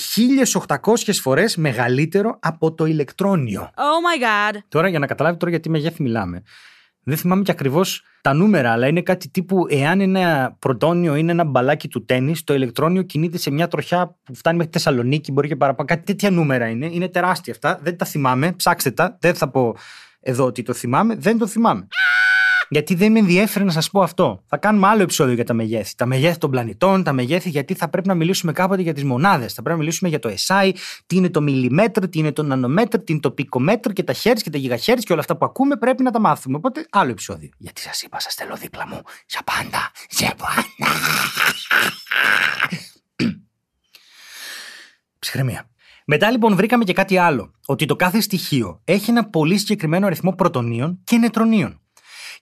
1800 0.67 0.97
φορές 1.23 1.57
μεγαλύτερο 1.57 2.39
από 2.41 2.73
το 2.73 2.85
ηλεκτρόνιο. 2.85 3.71
Oh 3.75 3.81
my 3.81 4.23
god. 4.53 4.59
Τώρα 4.69 4.89
για 4.89 4.99
να 4.99 5.07
καταλάβετε 5.07 5.39
τώρα 5.39 5.51
γιατί 5.51 5.71
μεγέθη 5.71 6.03
μιλάμε. 6.03 6.43
Δεν 7.09 7.17
θυμάμαι 7.17 7.43
και 7.43 7.51
ακριβώς 7.51 8.03
τα 8.21 8.33
νούμερα, 8.33 8.73
αλλά 8.73 8.87
είναι 8.87 9.03
κάτι 9.03 9.29
τύπου 9.29 9.67
εάν 9.69 10.01
ένα 10.01 10.57
πρωτόνιο 10.59 11.15
είναι 11.15 11.33
ένα 11.33 11.45
μπαλάκι 11.45 11.89
του 11.89 12.05
τέννη, 12.05 12.35
το 12.45 12.55
ηλεκτρόνιο 12.55 13.03
κινείται 13.03 13.39
σε 13.39 13.51
μια 13.51 13.69
τροχιά 13.69 14.17
που 14.23 14.35
φτάνει 14.35 14.57
μέχρι 14.57 14.73
Θεσσαλονίκη, 14.73 15.33
μπορεί 15.33 15.49
και 15.49 15.57
παραπάνω. 15.57 15.89
Κάτι 15.89 16.05
τέτοια 16.05 16.31
νούμερα 16.31 16.69
είναι. 16.69 16.87
Είναι 16.87 17.09
τεράστια 17.09 17.53
αυτά. 17.53 17.79
Δεν 17.83 17.97
τα 17.97 18.05
θυμάμαι. 18.05 18.53
Ψάξτε 18.53 18.91
τα. 18.91 19.17
Δεν 19.21 19.35
θα 19.35 19.49
πω 19.49 19.77
εδώ 20.21 20.45
ότι 20.45 20.63
το 20.63 20.73
θυμάμαι, 20.73 21.15
δεν 21.15 21.39
το 21.39 21.47
θυμάμαι. 21.47 21.87
Γιατί 22.69 22.95
δεν 22.95 23.13
με 23.13 23.19
ενδιαφέρει 23.19 23.65
να 23.65 23.71
σας 23.71 23.91
πω 23.91 24.03
αυτό. 24.03 24.43
Θα 24.47 24.57
κάνουμε 24.57 24.87
άλλο 24.87 25.03
επεισόδιο 25.03 25.35
για 25.35 25.45
τα 25.45 25.55
μεγέθη. 25.55 25.95
Τα 25.97 26.07
μεγέθη 26.07 26.39
των 26.39 26.51
πλανητών, 26.51 27.03
τα 27.03 27.13
μεγέθη 27.13 27.49
γιατί 27.49 27.75
θα 27.75 27.89
πρέπει 27.89 28.09
να 28.09 28.15
μιλήσουμε 28.15 28.53
κάποτε 28.53 28.83
για 28.83 28.95
τις 28.95 29.05
μονάδες. 29.05 29.53
Θα 29.53 29.63
πρέπει 29.63 29.79
να 29.79 29.83
μιλήσουμε 29.83 30.09
για 30.09 30.19
το 30.19 30.35
SI, 30.47 30.73
τι 31.07 31.17
είναι 31.17 31.31
το 31.31 31.41
μιλιμέτρο, 31.41 32.09
τι 32.09 32.19
είναι 32.19 32.33
το 32.33 32.43
νανομέτρο, 32.43 33.01
τι 33.01 33.13
είναι 33.13 33.21
το 33.21 33.31
πικομέτρο 33.31 33.93
και 33.93 34.03
τα 34.03 34.13
χέρια 34.13 34.43
και 34.43 34.51
τα 34.51 34.59
γιγαχέρια 34.59 35.03
και 35.03 35.13
όλα 35.13 35.21
αυτά 35.21 35.37
που 35.37 35.45
ακούμε 35.45 35.77
πρέπει 35.77 36.03
να 36.03 36.11
τα 36.11 36.21
μάθουμε. 36.21 36.57
Οπότε 36.57 36.87
άλλο 36.91 37.11
επεισόδιο. 37.11 37.49
Γιατί 37.59 37.81
σας 37.81 38.03
είπα, 38.03 38.21
σας 38.21 38.35
θέλω 38.35 38.57
δίπλα 38.57 38.87
μου. 38.87 39.01
Για 39.29 39.41
πάντα. 39.45 39.91
Για 40.11 40.35
πάντα. 40.37 40.65
Ψυχραιμία. 45.19 45.69
Μετά 46.11 46.31
λοιπόν 46.31 46.55
βρήκαμε 46.55 46.85
και 46.85 46.93
κάτι 46.93 47.19
άλλο. 47.19 47.51
Ότι 47.67 47.87
το 47.87 47.97
κάθε 47.97 48.21
στοιχείο 48.21 48.81
έχει 48.85 49.11
ένα 49.11 49.29
πολύ 49.29 49.59
συγκεκριμένο 49.59 50.07
αριθμό 50.07 50.33
πρωτονίων 50.33 51.01
και 51.05 51.17
νετρονίων. 51.17 51.81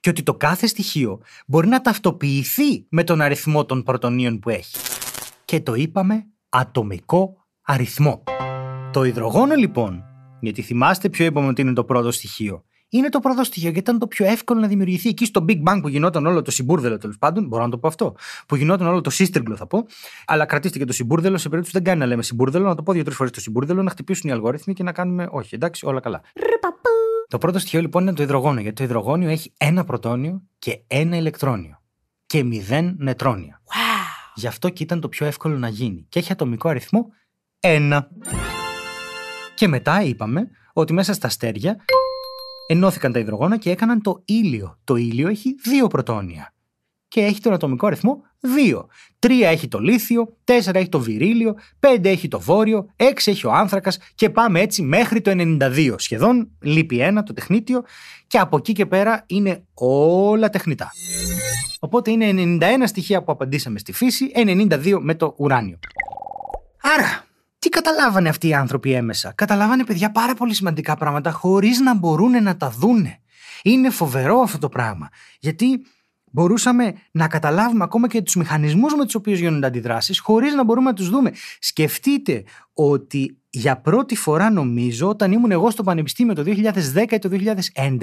Και 0.00 0.10
ότι 0.10 0.22
το 0.22 0.34
κάθε 0.34 0.66
στοιχείο 0.66 1.20
μπορεί 1.46 1.68
να 1.68 1.80
ταυτοποιηθεί 1.80 2.86
με 2.88 3.04
τον 3.04 3.20
αριθμό 3.20 3.64
των 3.64 3.82
πρωτονίων 3.82 4.38
που 4.38 4.50
έχει. 4.50 4.76
Και 5.44 5.60
το 5.60 5.74
είπαμε 5.74 6.26
ατομικό 6.48 7.46
αριθμό. 7.62 8.22
Το 8.92 9.04
υδρογόνο 9.04 9.54
λοιπόν, 9.54 10.04
γιατί 10.40 10.62
θυμάστε 10.62 11.08
ποιο 11.08 11.24
είπαμε 11.24 11.48
ότι 11.48 11.60
είναι 11.60 11.72
το 11.72 11.84
πρώτο 11.84 12.10
στοιχείο, 12.10 12.64
είναι 12.88 13.08
το 13.08 13.20
πρώτο 13.20 13.44
στοιχείο 13.44 13.70
γιατί 13.70 13.78
ήταν 13.78 13.98
το 13.98 14.06
πιο 14.06 14.26
εύκολο 14.26 14.60
να 14.60 14.66
δημιουργηθεί 14.66 15.08
εκεί 15.08 15.24
στο 15.24 15.44
Big 15.48 15.62
Bang 15.62 15.78
που 15.82 15.88
γινόταν 15.88 16.26
όλο 16.26 16.42
το 16.42 16.50
συμπούρδελο 16.50 16.98
τέλος 16.98 17.18
πάντων. 17.18 17.46
Μπορώ 17.46 17.62
να 17.62 17.70
το 17.70 17.78
πω 17.78 17.88
αυτό. 17.88 18.14
Που 18.46 18.56
γινόταν 18.56 18.86
όλο 18.86 19.00
το 19.00 19.10
σύστριγκλο 19.10 19.56
θα 19.56 19.66
πω. 19.66 19.86
Αλλά 20.26 20.44
κρατήστε 20.44 20.78
και 20.78 20.84
το 20.84 20.92
συμπούρδελο. 20.92 21.38
Σε 21.38 21.48
περίπτωση 21.48 21.76
δεν 21.76 21.84
κάνει 21.86 21.98
να 21.98 22.06
λέμε 22.06 22.22
συμπούρδελο, 22.22 22.66
να 22.66 22.74
το 22.74 22.82
πω 22.82 22.92
δύο-τρεις 22.92 23.16
φορές 23.16 23.32
το 23.32 23.40
συμπούρδελο, 23.40 23.82
να 23.82 23.90
χτυπήσουν 23.90 24.30
οι 24.30 24.32
αλγόριθμοι 24.32 24.74
και 24.74 24.82
να 24.82 24.92
κάνουμε. 24.92 25.28
Όχι, 25.30 25.54
εντάξει, 25.54 25.86
όλα 25.86 26.00
καλά. 26.00 26.20
Το 27.28 27.38
πρώτο 27.38 27.58
στοιχείο 27.58 27.80
λοιπόν 27.80 28.02
είναι 28.02 28.12
το 28.12 28.22
υδρογόνο, 28.22 28.60
γιατί 28.60 28.76
το 28.76 28.84
υδρογόνιο 28.84 29.28
έχει 29.28 29.52
ένα 29.56 29.84
πρωτόνιο 29.84 30.42
και 30.58 30.82
ένα 30.86 31.16
ηλεκτρόνιο. 31.16 31.82
Και 32.26 32.42
μηδέν 32.42 32.96
νετρόνια. 32.98 33.62
Wow. 33.64 34.32
Γι' 34.34 34.46
αυτό 34.46 34.68
και 34.68 34.82
ήταν 34.82 35.00
το 35.00 35.08
πιο 35.08 35.26
εύκολο 35.26 35.58
να 35.58 35.68
γίνει. 35.68 36.06
Και 36.08 36.18
έχει 36.18 36.32
ατομικό 36.32 36.68
αριθμό 36.68 37.06
1. 37.60 38.00
Και 39.54 39.68
μετά 39.68 40.02
είπαμε 40.02 40.48
ότι 40.72 40.92
μέσα 40.92 41.12
στα 41.12 41.26
αστέρια 41.26 41.76
ενώθηκαν 42.66 43.12
τα 43.12 43.18
υδρογόνα 43.18 43.58
και 43.58 43.70
έκαναν 43.70 44.02
το 44.02 44.22
ήλιο. 44.24 44.78
Το 44.84 44.96
ήλιο 44.96 45.28
έχει 45.28 45.54
δύο 45.62 45.86
πρωτόνια. 45.86 46.54
Και 47.08 47.20
έχει 47.20 47.40
τον 47.40 47.52
ατομικό 47.52 47.86
αριθμό 47.86 48.22
2. 48.70 48.84
3 49.26 49.30
έχει 49.42 49.68
το 49.68 49.78
λίθιο, 49.78 50.36
4 50.44 50.74
έχει 50.74 50.88
το 50.88 51.00
βυρίλιο, 51.00 51.54
5 51.80 52.04
έχει 52.04 52.28
το 52.28 52.40
βόρειο, 52.40 52.86
6 52.96 53.04
έχει 53.24 53.46
ο 53.46 53.52
άνθρακας 53.52 53.98
και 54.14 54.30
πάμε 54.30 54.60
έτσι 54.60 54.82
μέχρι 54.82 55.20
το 55.20 55.30
92. 55.34 55.94
Σχεδόν 55.96 56.50
λείπει 56.60 57.00
ένα 57.00 57.22
το 57.22 57.32
τεχνίτιο 57.32 57.84
και 58.26 58.38
από 58.38 58.56
εκεί 58.56 58.72
και 58.72 58.86
πέρα 58.86 59.24
είναι 59.26 59.64
όλα 59.74 60.50
τεχνητά. 60.50 60.90
Οπότε 61.80 62.10
είναι 62.10 62.58
91 62.60 62.82
στοιχεία 62.84 63.22
που 63.22 63.32
απαντήσαμε 63.32 63.78
στη 63.78 63.92
φύση, 63.92 64.30
92 64.34 64.98
με 65.00 65.14
το 65.14 65.34
ουράνιο. 65.38 65.78
Άρα, 66.80 67.24
τι 67.58 67.68
καταλάβανε 67.68 68.28
αυτοί 68.28 68.48
οι 68.48 68.54
άνθρωποι 68.54 68.92
έμεσα; 68.92 69.32
Καταλάβανε 69.34 69.84
παιδιά 69.84 70.10
πάρα 70.10 70.34
πολύ 70.34 70.54
σημαντικά 70.54 70.96
πράγματα 70.96 71.30
χωρίς 71.30 71.80
να 71.80 71.94
μπορούν 71.94 72.42
να 72.42 72.56
τα 72.56 72.70
δούνε. 72.70 73.20
Είναι 73.62 73.90
φοβερό 73.90 74.38
αυτό 74.38 74.58
το 74.58 74.68
πράγμα. 74.68 75.08
Γιατί 75.38 75.80
μπορούσαμε 76.36 76.94
να 77.10 77.28
καταλάβουμε 77.28 77.84
ακόμα 77.84 78.08
και 78.08 78.22
τους 78.22 78.34
μηχανισμούς 78.34 78.94
με 78.94 79.04
τους 79.04 79.14
οποίους 79.14 79.38
γίνονται 79.38 79.66
αντιδράσεις 79.66 80.18
χωρίς 80.18 80.54
να 80.54 80.64
μπορούμε 80.64 80.90
να 80.90 80.96
τους 80.96 81.08
δούμε. 81.08 81.32
Σκεφτείτε 81.58 82.44
ότι 82.74 83.38
για 83.56 83.76
πρώτη 83.76 84.16
φορά 84.16 84.50
νομίζω 84.50 85.08
όταν 85.08 85.32
ήμουν 85.32 85.50
εγώ 85.50 85.70
στο 85.70 85.82
πανεπιστήμιο 85.82 86.34
το 86.34 86.42
2010 86.46 87.12
ή 87.12 87.18
το 87.18 87.28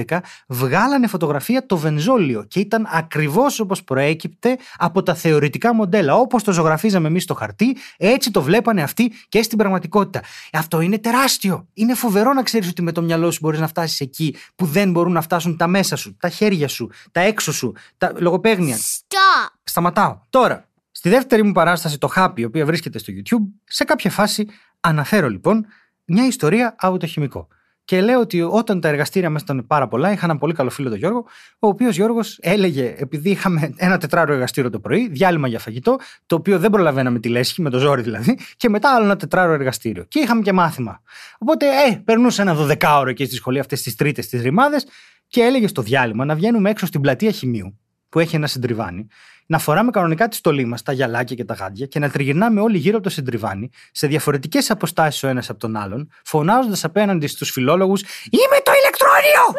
2011 0.08 0.20
βγάλανε 0.48 1.08
φωτογραφία 1.08 1.66
το 1.66 1.78
βενζόλιο 1.78 2.44
και 2.44 2.60
ήταν 2.60 2.88
ακριβώς 2.92 3.60
όπως 3.60 3.84
προέκυπτε 3.84 4.58
από 4.78 5.04
τα 5.04 5.14
θεωρητικά 5.14 5.74
μοντέλα. 5.74 6.16
Όπως 6.16 6.44
το 6.44 6.52
ζωγραφίζαμε 6.52 7.08
εμείς 7.08 7.24
στο 7.24 7.34
χαρτί 7.34 7.78
έτσι 7.98 8.32
το 8.32 8.42
βλέπανε 8.42 8.82
αυτοί 8.82 9.12
και 9.30 9.42
στην 9.42 9.58
πραγματικότητα. 9.58 10.22
Αυτό 10.54 10.82
είναι 10.82 10.98
τεράστιο. 10.98 11.68
Είναι 11.74 11.94
φοβερό 11.94 12.34
να 12.34 12.44
ξέρεις 12.44 12.70
ότι 12.70 12.82
με 12.82 12.92
το 12.92 13.02
μυαλό 13.02 13.32
σου 13.32 13.40
μπορείς 13.42 13.60
να 13.60 13.68
φτάσεις 13.68 14.00
εκεί 14.00 14.36
που 14.56 14.66
δεν 14.66 14.92
μπορούν 14.92 15.12
να 15.12 15.22
φτάσουν 15.22 15.58
τα 15.58 15.68
μέσα 15.68 15.96
σου, 15.96 16.18
τα 16.20 16.30
χέρια 16.30 16.68
σου, 16.68 16.90
τα 17.12 17.22
έξω 17.22 17.54
σου, 17.54 17.74
τα 17.98 18.12
λογοπαίγνια. 18.16 18.78
Stop. 18.78 19.54
Σταματάω. 19.64 20.20
Τώρα, 20.30 20.68
στη 20.92 21.10
δεύτερη 21.10 21.44
μου 21.44 21.52
παράσταση, 21.52 21.98
το 21.98 22.10
Happy, 22.16 22.40
η 22.40 22.44
οποία 22.44 22.66
βρίσκεται 22.66 23.00
στο 23.00 23.14
YouTube, 23.16 23.44
σε 23.64 23.84
κάποια 23.84 24.12
φάση 24.12 24.48
αναφέρω 24.84 25.30
λοιπόν 25.30 25.66
μια 26.06 26.26
ιστορία 26.26 26.76
από 26.78 26.98
το 26.98 27.06
χημικό. 27.06 27.48
Και 27.86 28.02
λέω 28.02 28.20
ότι 28.20 28.42
όταν 28.42 28.82
τα 28.82 28.88
εργαστήρια 28.88 29.30
μας 29.30 29.42
ήταν 29.42 29.68
πάρα 29.68 29.88
πολλά, 29.88 30.12
είχα 30.12 30.26
έναν 30.26 30.38
πολύ 30.38 30.54
καλό 30.54 30.70
φίλο 30.70 30.90
τον 30.90 30.98
Γιώργο, 30.98 31.26
ο 31.60 31.68
οποίος 31.68 31.96
Γιώργος 31.96 32.38
έλεγε, 32.42 32.94
επειδή 32.98 33.30
είχαμε 33.30 33.74
ένα 33.76 33.98
τετράωρο 33.98 34.34
εργαστήριο 34.34 34.70
το 34.70 34.80
πρωί, 34.80 35.10
διάλειμμα 35.10 35.48
για 35.48 35.60
φαγητό, 35.60 35.98
το 36.26 36.36
οποίο 36.36 36.60
δεν 36.60 36.70
προλαβαίναμε 36.70 37.20
τη 37.20 37.30
λέσχη, 37.30 37.62
με 37.62 37.70
το 37.70 37.80
ζόρι 37.80 38.02
δηλαδή, 38.02 38.40
και 38.58 38.70
μετά 38.70 38.96
άλλο 38.96 39.06
ένα 39.06 39.16
τετράωρο 39.16 39.54
εργαστήριο. 39.54 40.04
Και 40.04 40.20
είχαμε 40.20 40.42
και 40.42 40.54
μάθημα. 40.54 41.02
Οπότε, 41.38 41.66
ε, 41.66 42.02
περνούσε 42.06 42.42
ένα 42.42 42.54
δωδεκάωρο 42.54 43.10
εκεί 43.10 43.26
στη 43.26 43.36
σχολή, 43.36 43.60
αυτές 43.60 43.82
τις 43.82 43.96
τρίτες, 43.96 44.28
τις 44.28 44.42
ρημάδες, 44.42 44.86
και 45.28 45.42
έλεγε 45.42 45.68
στο 45.68 45.82
διάλειμμα 45.82 46.26
να 46.26 46.36
βγαίνουμε 46.36 46.70
έξω 46.70 46.86
στην 46.86 47.02
πλατεία 47.02 47.32
χημείου, 47.32 47.80
που 48.14 48.20
έχει 48.20 48.36
ένα 48.36 48.48
συντριβάνι, 48.48 49.08
να 49.46 49.60
φοράμε 49.60 49.92
κανονικά 49.92 50.28
τη 50.28 50.36
στολή 50.36 50.66
μας, 50.66 50.82
τα 50.82 50.92
γυαλάκια 50.92 51.36
και 51.36 51.46
τα 51.46 51.54
γάντια 51.54 51.86
και 51.86 52.00
να 52.00 52.10
τριγυρνάμε 52.10 52.62
όλοι 52.62 52.78
γύρω 52.78 52.96
από 52.96 53.04
το 53.04 53.10
συντριβάνι, 53.10 53.70
σε 53.92 54.08
διαφορετικές 54.08 54.72
αποστάσεις 54.72 55.24
ο 55.24 55.28
ένας 55.28 55.50
από 55.50 55.60
τον 55.60 55.76
άλλον, 55.76 56.10
φωνάζοντας 56.24 56.84
απέναντι 56.84 57.28
στους 57.28 57.52
φιλόλογους 57.52 58.02
Είμαι 58.30 58.62
το 58.64 58.72
ηλεκτρόνιο! 58.82 59.56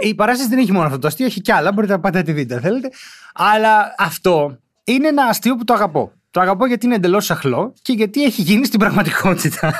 Η 0.00 0.14
παράσταση 0.14 0.48
δεν 0.48 0.58
έχει 0.58 0.72
μόνο 0.72 0.86
αυτό 0.86 0.98
το 0.98 1.06
αστείο, 1.06 1.26
έχει 1.26 1.40
κι 1.40 1.52
άλλα. 1.52 1.72
Μπορείτε 1.72 1.92
να 1.92 2.00
πάτε 2.00 2.18
να 2.18 2.24
τη 2.24 2.32
δείτε, 2.32 2.54
αν 2.54 2.60
θέλετε. 2.60 2.90
Αλλά 3.34 3.94
αυτό 3.98 4.58
είναι 4.84 5.08
ένα 5.08 5.24
αστείο 5.24 5.56
που 5.56 5.64
το 5.64 5.74
αγαπώ. 5.74 6.12
Το 6.30 6.40
αγαπώ 6.40 6.66
γιατί 6.66 6.86
είναι 6.86 6.94
εντελώς 6.94 7.24
σαχλό 7.24 7.74
και 7.82 7.92
γιατί 7.92 8.24
έχει 8.24 8.42
γίνει 8.42 8.66
στην 8.66 8.78
πραγματικότητα. 8.78 9.78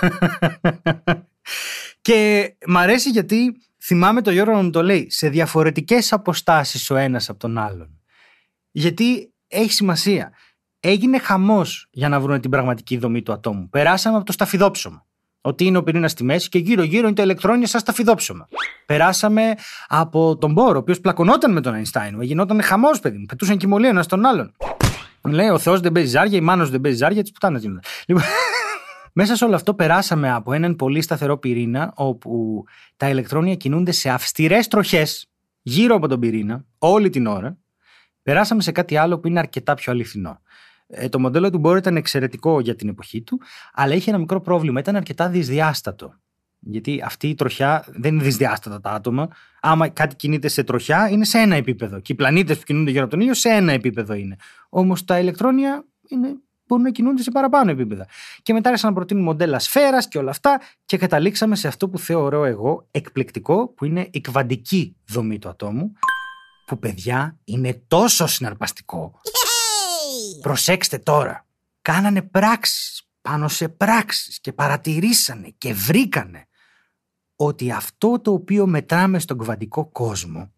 και 2.06 2.50
μ' 2.66 2.76
αρέσει 2.76 3.10
γιατί 3.10 3.56
θυμάμαι 3.82 4.22
το 4.22 4.30
Γιώργο 4.30 4.54
να 4.54 4.62
μου 4.62 4.70
το 4.70 4.82
λέει 4.82 5.10
σε 5.10 5.28
διαφορετικές 5.28 6.12
αποστάσεις 6.12 6.90
ο 6.90 6.96
ένας 6.96 7.28
από 7.28 7.38
τον 7.38 7.58
άλλον. 7.58 7.96
Γιατί 8.76 9.32
έχει 9.48 9.72
σημασία. 9.72 10.32
Έγινε 10.80 11.18
χαμός 11.18 11.88
για 11.90 12.08
να 12.08 12.20
βρουν 12.20 12.40
την 12.40 12.50
πραγματική 12.50 12.96
δομή 12.96 13.22
του 13.22 13.32
ατόμου. 13.32 13.68
Περάσαμε 13.68 14.16
από 14.16 14.24
το 14.24 14.32
σταφιδόψωμα. 14.32 15.06
Ότι 15.40 15.64
είναι 15.64 15.78
ο 15.78 15.82
πυρήνας 15.82 16.10
στη 16.10 16.24
μέση 16.24 16.48
και 16.48 16.58
γύρω-γύρω 16.58 17.06
είναι 17.06 17.16
τα 17.16 17.22
ηλεκτρόνια 17.22 17.66
σαν 17.66 17.80
σταφιδόψωμα. 17.80 18.48
Περάσαμε 18.86 19.54
από 19.86 20.36
τον 20.38 20.52
Μπόρο, 20.52 20.74
ο 20.74 20.78
οποίος 20.78 21.00
πλακωνόταν 21.00 21.52
με 21.52 21.60
τον 21.60 21.74
Αϊνστάιν. 21.74 22.22
Γινόταν 22.22 22.62
χαμός, 22.62 23.00
παιδί 23.00 23.18
μου. 23.18 23.24
Πετούσαν 23.24 23.56
κοιμωλία 23.56 23.88
ένα 23.88 24.04
τον 24.04 24.24
άλλον. 24.24 24.52
Λέει 25.22 25.48
ο 25.48 25.58
Θεός 25.58 25.80
δεν 25.80 25.92
παίζει 25.92 26.08
ζάρια, 26.08 26.38
η 26.38 26.40
μάνος 26.40 26.70
δεν 26.70 26.80
παίζει 26.80 26.98
ζάρια, 26.98 27.22
τη 27.22 27.30
πουτάνα 27.30 27.58
γίνονται. 27.58 27.80
Λοιπόν, 28.06 28.24
μέσα 29.18 29.36
σε 29.36 29.44
όλο 29.44 29.54
αυτό 29.54 29.74
περάσαμε 29.74 30.32
από 30.32 30.52
έναν 30.52 30.76
πολύ 30.76 31.00
σταθερό 31.00 31.38
πυρήνα, 31.38 31.92
όπου 31.96 32.64
τα 32.96 33.08
ηλεκτρόνια 33.08 33.54
κινούνται 33.54 33.92
σε 33.92 34.10
αυστηρές 34.10 34.68
τροχές 34.68 35.26
γύρω 35.62 35.94
από 35.94 36.08
τον 36.08 36.20
πυρήνα 36.20 36.64
όλη 36.78 37.10
την 37.10 37.26
ώρα. 37.26 37.58
Περάσαμε 38.26 38.62
σε 38.62 38.72
κάτι 38.72 38.96
άλλο 38.96 39.18
που 39.18 39.28
είναι 39.28 39.38
αρκετά 39.38 39.74
πιο 39.74 39.92
αληθινό. 39.92 40.40
Ε, 40.86 41.08
το 41.08 41.18
μοντέλο 41.18 41.50
του 41.50 41.60
Bohr 41.64 41.76
ήταν 41.76 41.96
εξαιρετικό 41.96 42.60
για 42.60 42.74
την 42.74 42.88
εποχή 42.88 43.22
του, 43.22 43.40
αλλά 43.72 43.94
είχε 43.94 44.10
ένα 44.10 44.18
μικρό 44.18 44.40
πρόβλημα. 44.40 44.80
Ήταν 44.80 44.96
αρκετά 44.96 45.28
δυσδιάστατο. 45.28 46.14
Γιατί 46.58 47.02
αυτή 47.04 47.28
η 47.28 47.34
τροχιά 47.34 47.84
δεν 47.88 48.14
είναι 48.14 48.22
δυσδιάστατα 48.22 48.80
τα 48.80 48.90
άτομα. 48.90 49.28
Άμα 49.60 49.88
κάτι 49.88 50.16
κινείται 50.16 50.48
σε 50.48 50.64
τροχιά, 50.64 51.08
είναι 51.10 51.24
σε 51.24 51.38
ένα 51.38 51.54
επίπεδο. 51.54 52.00
Και 52.00 52.12
οι 52.12 52.14
πλανήτες 52.14 52.58
που 52.58 52.64
κινούνται 52.64 52.90
γύρω 52.90 53.02
από 53.02 53.10
τον 53.10 53.20
ήλιο 53.20 53.34
σε 53.34 53.48
ένα 53.48 53.72
επίπεδο 53.72 54.14
είναι. 54.14 54.36
Όμως 54.68 55.04
τα 55.04 55.18
ηλεκτρόνια 55.18 55.84
είναι, 56.08 56.28
μπορούν 56.66 56.84
να 56.84 56.90
κινούνται 56.90 57.22
σε 57.22 57.30
παραπάνω 57.30 57.70
επίπεδα. 57.70 58.06
Και 58.42 58.52
μετά 58.52 58.68
άρχισαν 58.68 58.90
να 58.90 58.96
προτείνουν 58.96 59.24
μοντέλα 59.24 59.58
σφαίρας 59.58 60.08
και 60.08 60.18
όλα 60.18 60.30
αυτά. 60.30 60.60
Και 60.84 60.96
καταλήξαμε 60.96 61.56
σε 61.56 61.68
αυτό 61.68 61.88
που 61.88 61.98
θεωρώ 61.98 62.44
εγώ 62.44 62.88
εκπληκτικό, 62.90 63.68
που 63.68 63.84
είναι 63.84 64.08
η 64.10 64.20
κβαντική 64.20 64.96
δομή 65.06 65.38
του 65.38 65.48
ατόμου. 65.48 65.92
Που 66.66 66.78
παιδιά 66.78 67.38
είναι 67.44 67.82
τόσο 67.88 68.26
συναρπαστικό. 68.26 69.20
Yay. 69.24 70.40
Προσέξτε 70.40 70.98
τώρα. 70.98 71.46
Κάνανε 71.82 72.22
πράξεις 72.22 73.08
πάνω 73.20 73.48
σε 73.48 73.68
πράξεις 73.68 74.40
και 74.40 74.52
παρατηρήσανε 74.52 75.54
και 75.58 75.74
βρήκανε 75.74 76.46
ότι 77.36 77.70
αυτό 77.70 78.20
το 78.20 78.32
οποίο 78.32 78.66
μετράμε 78.66 79.18
στον 79.18 79.38
κβαντικό 79.38 79.86
κόσμο 79.86 80.52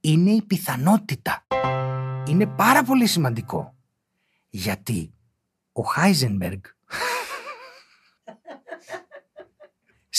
είναι 0.00 0.30
η 0.30 0.42
πιθανότητα. 0.42 1.46
Είναι 2.28 2.46
πάρα 2.46 2.82
πολύ 2.82 3.06
σημαντικό. 3.06 3.76
Γιατί 4.48 5.14
ο 5.72 5.82
Χάιζενμπεργκ 5.82 6.60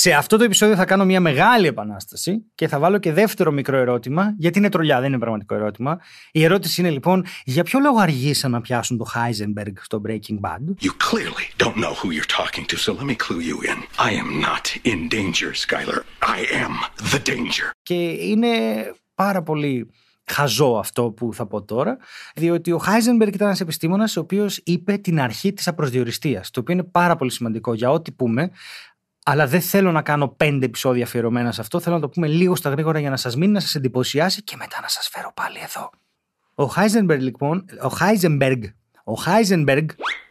Σε 0.02 0.12
αυτό 0.12 0.38
το 0.38 0.44
επεισόδιο 0.44 0.76
θα 0.76 0.86
κάνω 0.86 1.06
μια 1.06 1.20
μεγάλη 1.20 1.68
επανάσταση 1.68 2.46
και 2.56 2.68
θα 2.68 2.80
βάλω 2.80 2.98
και 2.98 3.14
δεύτερο 3.14 3.52
μικρό 3.52 3.78
ερώτημα, 3.78 4.34
γιατί 4.38 4.58
είναι 4.58 4.70
τρολιά, 4.70 5.00
δεν 5.00 5.10
είναι 5.10 5.20
πραγματικό 5.20 5.56
ερώτημα. 5.56 6.00
Η 6.32 6.44
ερώτηση 6.44 6.82
είναι 6.82 6.90
λοιπόν, 6.90 7.26
για 7.44 7.64
ποιο 7.64 7.80
λόγο 7.80 8.00
αργήσαν 8.00 8.52
να 8.52 8.62
πιάσουν 8.62 8.98
το 8.98 9.06
Heisenberg 9.16 9.74
στο 9.82 10.02
Breaking 10.08 10.40
Bad; 10.42 10.86
You 10.86 10.92
clearly 11.12 11.64
don't 11.64 11.76
know 11.76 11.94
who 11.94 12.12
you're 12.12 12.34
talking 12.44 12.66
to, 12.66 12.78
so 12.78 12.94
let 12.94 13.06
me 13.06 13.16
clue 13.28 13.42
you 13.50 13.58
in. 13.72 13.78
I 14.10 14.12
am 14.24 14.30
not 14.48 14.66
in 14.92 15.00
danger, 15.18 15.54
Skylar. 15.66 16.02
I 16.22 16.40
am 16.64 16.74
the 17.12 17.20
danger. 17.30 17.70
Και 17.82 18.10
είναι 18.10 18.48
πάρα 19.16 19.44
πολύ 19.44 19.90
χαζό 20.30 20.78
αυτό 20.80 21.12
που 21.12 21.34
θα 21.34 21.48
πω 21.48 21.64
τώρα, 21.64 21.98
διότι 22.36 22.72
ο 22.72 22.82
Heisenberg 22.86 23.34
ήταν 23.34 23.48
ένας 23.48 23.60
επιστήμονας 23.60 24.18
ο 24.18 24.20
οποίος 24.20 24.62
είπε 24.64 24.98
την 24.98 25.20
αρχή 25.20 25.54
της 25.54 25.68
απροσδιοριστίας, 25.68 26.50
το 26.50 26.60
οποίο 26.60 26.74
είναι 26.74 26.84
πάρα 26.84 27.16
πολύ 27.16 27.32
σημαντικό 27.32 27.74
για 27.74 27.92
ό,τι 27.92 28.12
πούμε, 28.12 28.52
αλλά 29.30 29.48
δεν 29.48 29.62
θέλω 29.62 29.92
να 29.92 30.02
κάνω 30.02 30.28
πέντε 30.28 30.66
επεισόδια 30.66 31.04
αφιερωμένα 31.04 31.52
σε 31.52 31.62
αυτό. 31.62 31.80
Θέλω 31.80 31.96
να 31.96 32.02
το 32.02 32.10
πούμε 32.10 32.28
λίγο 32.28 32.56
στα 32.56 32.70
γρήγορα 32.70 33.00
για 33.00 33.10
να 33.10 33.18
σας 33.18 33.36
μείνει, 33.36 33.52
να 33.52 33.60
σας 33.60 33.76
εντυπωσιάσει 33.76 34.44
και 34.44 34.56
μετά 34.58 34.78
να 34.82 34.88
σας 34.88 35.10
φέρω 35.12 35.32
πάλι 35.34 35.58
εδώ. 35.64 35.90
Ο 36.56 36.74
Heisenberg, 36.76 37.20
λοιπόν, 37.20 37.66
ο 37.84 37.96
Heisenberg, 38.00 38.62
ο 39.04 39.14
Heisenberg 39.26 39.86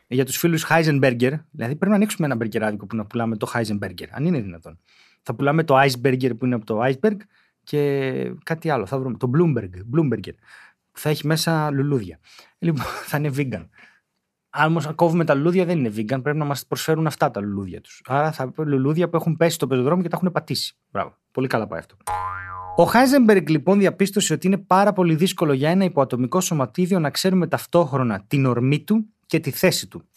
για 0.07 0.25
τους 0.25 0.37
φίλους 0.37 0.67
Heisenberger. 0.69 1.33
Δηλαδή 1.51 1.75
πρέπει 1.75 1.89
να 1.89 1.95
ανοίξουμε 1.95 2.27
ένα 2.27 2.37
μπεργκεράδικο 2.37 2.87
που 2.87 2.97
να 2.97 3.05
πουλάμε 3.07 3.37
το 3.37 3.51
Heisenberger, 3.55 4.07
αν 4.11 4.25
είναι 4.25 4.41
δυνατόν. 4.41 4.79
Θα 5.23 5.35
πουλάμε 5.35 5.65
το 5.65 5.81
Iceberger 5.81 6.39
που 6.39 6.45
είναι 6.45 6.55
από 6.55 6.65
το 6.65 6.85
Iceberg 6.85 7.17
και 7.63 8.33
κάτι 8.43 8.71
άλλο. 8.71 8.87
Θα 8.87 8.99
βρούμε 8.99 9.17
το 9.17 9.31
Bloomberg, 9.35 9.71
Bloomberger. 9.97 10.35
Θα 10.93 11.09
έχει 11.09 11.27
μέσα 11.27 11.71
λουλούδια. 11.71 12.19
Λοιπόν, 12.59 12.85
θα 13.09 13.17
είναι 13.17 13.31
vegan. 13.37 13.67
Αν 14.51 14.69
όμως 14.69 14.89
κόβουμε 14.95 15.25
τα 15.25 15.35
λουλούδια 15.35 15.65
δεν 15.65 15.79
είναι 15.79 15.89
vegan, 15.89 16.23
πρέπει 16.23 16.37
να 16.37 16.45
μας 16.45 16.67
προσφέρουν 16.67 17.07
αυτά 17.07 17.31
τα 17.31 17.41
λουλούδια 17.41 17.81
τους. 17.81 18.03
Άρα 18.07 18.33
θα 18.33 18.51
πρέπει 18.51 18.71
λουλούδια 18.71 19.09
που 19.09 19.17
έχουν 19.17 19.37
πέσει 19.37 19.55
στο 19.55 19.67
πεζοδρόμιο 19.67 20.03
και 20.03 20.09
τα 20.09 20.17
έχουν 20.17 20.33
πατήσει. 20.33 20.75
Μπράβο. 20.91 21.17
Πολύ 21.31 21.47
καλά 21.47 21.67
πάει 21.67 21.79
αυτό. 21.79 21.97
Ο 22.77 22.85
Χάιζεμπεργκ 22.85 23.49
λοιπόν 23.49 23.79
διαπίστωσε 23.79 24.33
ότι 24.33 24.47
είναι 24.47 24.59
πάρα 24.59 24.93
πολύ 24.93 25.15
δύσκολο 25.15 25.53
για 25.53 25.71
ένα 25.71 25.85
υποατομικό 25.85 26.41
σωματίδιο 26.41 26.99
να 26.99 27.11
ξέρουμε 27.11 27.47
ταυτόχρονα 27.47 28.25
την 28.27 28.47
ορμή 28.47 28.85
του 28.85 29.07
και 29.27 29.41
τη 29.41 29.51
θέση 29.51 29.87
του. 29.87 30.09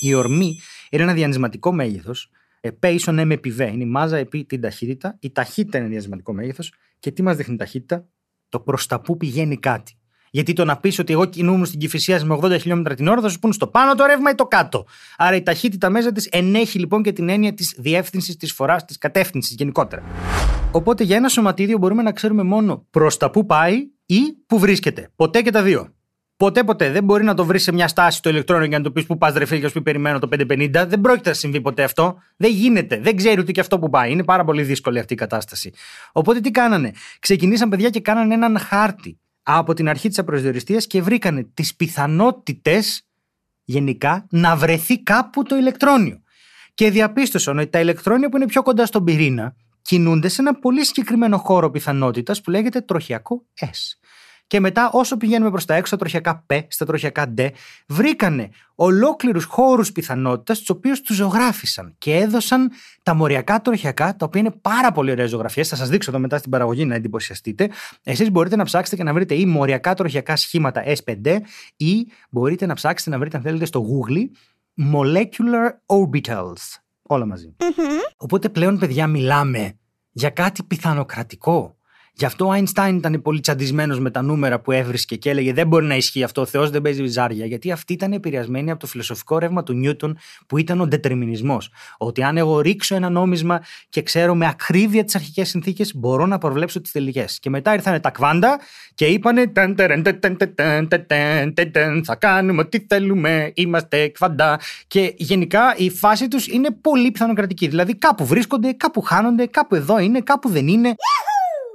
Η 0.00 0.14
ορμή 0.14 0.60
είναι 0.90 1.02
ένα 1.02 1.12
διανυσματικό 1.12 1.72
μέγεθος, 1.72 2.30
P 2.80 2.92
ίσον 2.92 3.18
M 3.20 3.30
επί 3.30 3.54
V. 3.58 3.72
Είναι 3.72 3.82
η 3.82 3.86
μάζα 3.86 4.16
επί 4.16 4.44
την 4.44 4.60
ταχύτητα. 4.60 5.16
Η 5.20 5.30
ταχύτητα 5.32 5.78
είναι 5.78 5.88
διανυσματικό 5.88 6.32
μέγεθος. 6.32 6.72
Και 6.98 7.10
τι 7.10 7.22
μας 7.22 7.36
δείχνει 7.36 7.54
η 7.54 7.56
ταχύτητα, 7.56 8.06
το 8.48 8.60
προς 8.60 8.86
τα 8.86 9.00
που 9.00 9.16
πηγαίνει 9.16 9.58
κάτι. 9.58 9.98
Γιατί 10.34 10.52
το 10.52 10.64
να 10.64 10.76
πεις 10.76 10.98
ότι 10.98 11.12
εγώ 11.12 11.24
κινούμουν 11.24 11.64
στην 11.64 11.78
Κυφυσία 11.78 12.24
με 12.24 12.38
80 12.42 12.60
χιλιόμετρα 12.60 12.94
την 12.94 13.08
ώρα 13.08 13.20
θα 13.20 13.28
σου 13.28 13.38
πούνε 13.38 13.52
στο 13.52 13.66
πάνω 13.66 13.94
το 13.94 14.04
ρεύμα 14.04 14.30
ή 14.30 14.34
το 14.34 14.44
κάτω. 14.44 14.86
Άρα 15.16 15.36
η 15.36 15.42
ταχύτητα 15.42 15.90
μέσα 15.90 16.12
της 16.12 16.26
ενέχει 16.26 16.78
λοιπόν 16.78 17.02
και 17.02 17.12
την 17.12 17.28
έννοια 17.28 17.54
της 17.54 17.74
διεύθυνσης, 17.78 18.36
της 18.36 18.52
φοράς, 18.52 18.84
της 18.84 18.98
κατεύθυνσης 18.98 19.54
γενικότερα. 19.54 20.02
Οπότε 20.70 21.04
για 21.04 21.16
ένα 21.16 21.28
σωματίδιο 21.28 21.78
μπορούμε 21.78 22.02
να 22.02 22.12
ξέρουμε 22.12 22.42
μόνο 22.42 22.86
προς 22.90 23.16
τα 23.16 23.30
που 23.30 23.46
πάει 23.46 23.74
ή 24.06 24.20
που 24.46 24.58
βρίσκεται. 24.58 25.08
Ποτέ 25.16 25.42
και 25.42 25.50
τα 25.50 25.62
δύο. 25.62 25.88
Ποτέ 26.36 26.64
ποτέ 26.64 26.90
δεν 26.90 27.04
μπορεί 27.04 27.24
να 27.24 27.34
το 27.34 27.44
βρεις 27.44 27.62
σε 27.62 27.72
μια 27.72 27.88
στάση 27.88 28.22
το 28.22 28.28
ηλεκτρόνιο 28.28 28.66
για 28.66 28.78
να 28.78 28.84
το 28.84 28.90
πεις 28.90 29.06
που 29.06 29.18
πας 29.18 29.34
ρε 29.34 29.44
φίλε, 29.44 29.68
πει 29.68 29.82
περιμένω 29.82 30.18
το 30.18 30.28
550. 30.30 30.84
Δεν 30.86 31.00
πρόκειται 31.00 31.28
να 31.28 31.34
συμβεί 31.34 31.60
ποτέ 31.60 31.82
αυτό. 31.82 32.18
Δεν 32.36 32.50
γίνεται. 32.50 33.00
Δεν 33.02 33.16
ξέρει 33.16 33.40
ούτε 33.40 33.52
και 33.52 33.60
αυτό 33.60 33.78
που 33.78 33.90
πάει. 33.90 34.12
Είναι 34.12 34.24
πάρα 34.24 34.44
πολύ 34.44 34.62
δύσκολη 34.62 34.98
αυτή 34.98 35.12
η 35.12 35.16
κατάσταση. 35.16 35.72
Οπότε 36.12 36.40
τι 36.40 36.50
κάνανε; 36.50 36.92
Ξεκινήσαν 37.18 37.68
παιδιά 37.68 37.90
και 37.90 38.00
κάνανε 38.00 38.34
έναν 38.34 38.58
χάρτη 38.58 39.18
από 39.46 39.74
την 39.74 39.88
αρχή 39.88 40.08
της 40.08 40.18
απροσδιοριστίας 40.18 40.86
και 40.86 41.02
βρήκανε 41.02 41.44
τις 41.54 41.74
πιθανότητες 41.74 43.06
γενικά 43.64 44.26
να 44.30 44.56
βρεθεί 44.56 45.02
κάπου 45.02 45.42
το 45.42 45.56
ηλεκτρόνιο. 45.56 46.22
Και 46.74 46.90
διαπίστωσαν 46.90 47.58
ότι 47.58 47.68
τα 47.68 47.80
ηλεκτρόνια 47.80 48.28
που 48.28 48.36
είναι 48.36 48.46
πιο 48.46 48.62
κοντά 48.62 48.86
στον 48.86 49.04
πυρήνα 49.04 49.56
κινούνται 49.82 50.28
σε 50.28 50.40
ένα 50.40 50.54
πολύ 50.54 50.84
συγκεκριμένο 50.84 51.38
χώρο 51.38 51.70
πιθανότητας 51.70 52.40
που 52.40 52.50
λέγεται 52.50 52.80
τροχιακό 52.80 53.46
S. 53.60 53.98
Και 54.46 54.60
μετά, 54.60 54.90
όσο 54.92 55.16
πηγαίνουμε 55.16 55.50
προς 55.50 55.64
τα 55.64 55.74
έξω, 55.74 55.86
στα 55.86 55.96
τροχιακά 55.96 56.44
P, 56.50 56.62
στα 56.68 56.86
τροχιακά 56.86 57.34
D, 57.36 57.48
βρήκανε 57.88 58.50
ολόκληρους 58.74 59.44
χώρους 59.44 59.92
πιθανότητας, 59.92 60.58
τους 60.58 60.70
οποίους 60.70 61.00
τους 61.00 61.16
ζωγράφησαν 61.16 61.94
και 61.98 62.16
έδωσαν 62.16 62.70
τα 63.02 63.14
μοριακά 63.14 63.60
τροχιακά, 63.60 64.16
τα 64.16 64.26
οποία 64.26 64.40
είναι 64.40 64.50
πάρα 64.50 64.92
πολύ 64.92 65.10
ωραίε 65.10 65.26
ζωγραφιέ. 65.26 65.64
Θα 65.64 65.76
σας 65.76 65.88
δείξω 65.88 66.10
εδώ 66.10 66.20
μετά 66.20 66.38
στην 66.38 66.50
παραγωγή 66.50 66.84
να 66.84 66.94
εντυπωσιαστείτε. 66.94 67.70
Εσείς 68.02 68.30
μπορείτε 68.30 68.56
να 68.56 68.64
ψάξετε 68.64 68.96
και 68.96 69.02
να 69.02 69.12
βρείτε 69.12 69.34
ή 69.34 69.46
μοριακά 69.46 69.94
τροχιακά 69.94 70.36
σχήματα 70.36 70.82
S5 70.86 71.38
ή 71.76 72.06
μπορείτε 72.30 72.66
να 72.66 72.74
ψάξετε 72.74 73.10
να 73.10 73.18
βρείτε, 73.18 73.36
αν 73.36 73.42
θέλετε, 73.42 73.64
στο 73.64 73.86
Google 73.88 74.28
Molecular 74.92 75.70
Orbitals. 75.86 76.78
Όλα 77.02 77.38
Οπότε 78.16 78.48
πλέον, 78.48 78.78
παιδιά, 78.78 79.06
μιλάμε 79.06 79.78
για 80.12 80.30
κάτι 80.30 80.62
πιθανοκρατικό. 80.62 81.76
Γι' 82.16 82.24
αυτό 82.24 82.46
ο 82.46 82.50
Άινστάιν 82.50 82.96
ήταν 82.96 83.22
πολύ 83.22 83.40
τσαντισμένος 83.40 83.98
με 83.98 84.10
τα 84.10 84.22
νούμερα 84.22 84.60
που 84.60 84.72
έβρισκε 84.72 85.16
και 85.16 85.30
έλεγε 85.30 85.52
Δεν 85.52 85.66
μπορεί 85.66 85.86
να 85.86 85.96
ισχύει 85.96 86.22
αυτό, 86.22 86.40
ο 86.40 86.46
Θεός 86.46 86.70
δεν 86.70 86.82
παίζει 86.82 87.06
ζάρια. 87.06 87.46
Γιατί 87.46 87.72
αυτή 87.72 87.92
ήταν 87.92 88.12
επηρεασμένη 88.12 88.70
από 88.70 88.80
το 88.80 88.86
φιλοσοφικό 88.86 89.38
ρεύμα 89.38 89.62
του 89.62 89.72
Νιούτον 89.72 90.18
που 90.46 90.58
ήταν 90.58 90.80
ο 90.80 90.86
ντετερμινισμός. 90.86 91.70
Ότι 91.98 92.22
αν 92.22 92.36
εγώ 92.36 92.60
ρίξω 92.60 92.94
ένα 92.94 93.08
νόμισμα 93.08 93.62
και 93.88 94.02
ξέρω 94.02 94.34
με 94.34 94.46
ακρίβεια 94.46 95.04
τις 95.04 95.14
αρχικές 95.14 95.48
συνθήκες, 95.48 95.94
μπορώ 95.94 96.26
να 96.26 96.38
προβλέψω 96.38 96.80
τις 96.80 96.92
τελικές. 96.92 97.38
Και 97.38 97.50
μετά 97.50 97.74
ήρθαν 97.74 98.00
τα 98.00 98.10
κβάντα 98.10 98.60
και 98.94 99.06
είπανε 99.06 99.52
Θα 102.04 102.14
κάνουμε 102.14 102.60
ό,τι 102.60 102.84
θέλουμε, 102.88 103.52
είμαστε 103.54 104.08
κβαντά. 104.08 104.60
Και 104.86 105.14
γενικά 105.16 105.74
η 105.76 105.90
φάση 105.90 106.28
τους 106.28 106.46
είναι 106.46 106.70
πολύ 106.80 107.10
πιθανοκρατική. 107.10 107.68
Δηλαδή 107.68 107.96
κάπου 107.96 108.26
βρίσκονται, 108.26 108.72
κάπου 108.72 109.00
χάνονται, 109.00 109.46
κάπου 109.46 109.74
εδώ 109.74 109.98
είναι, 109.98 110.20
κάπου 110.20 110.48
δεν 110.48 110.68
είναι. 110.68 110.94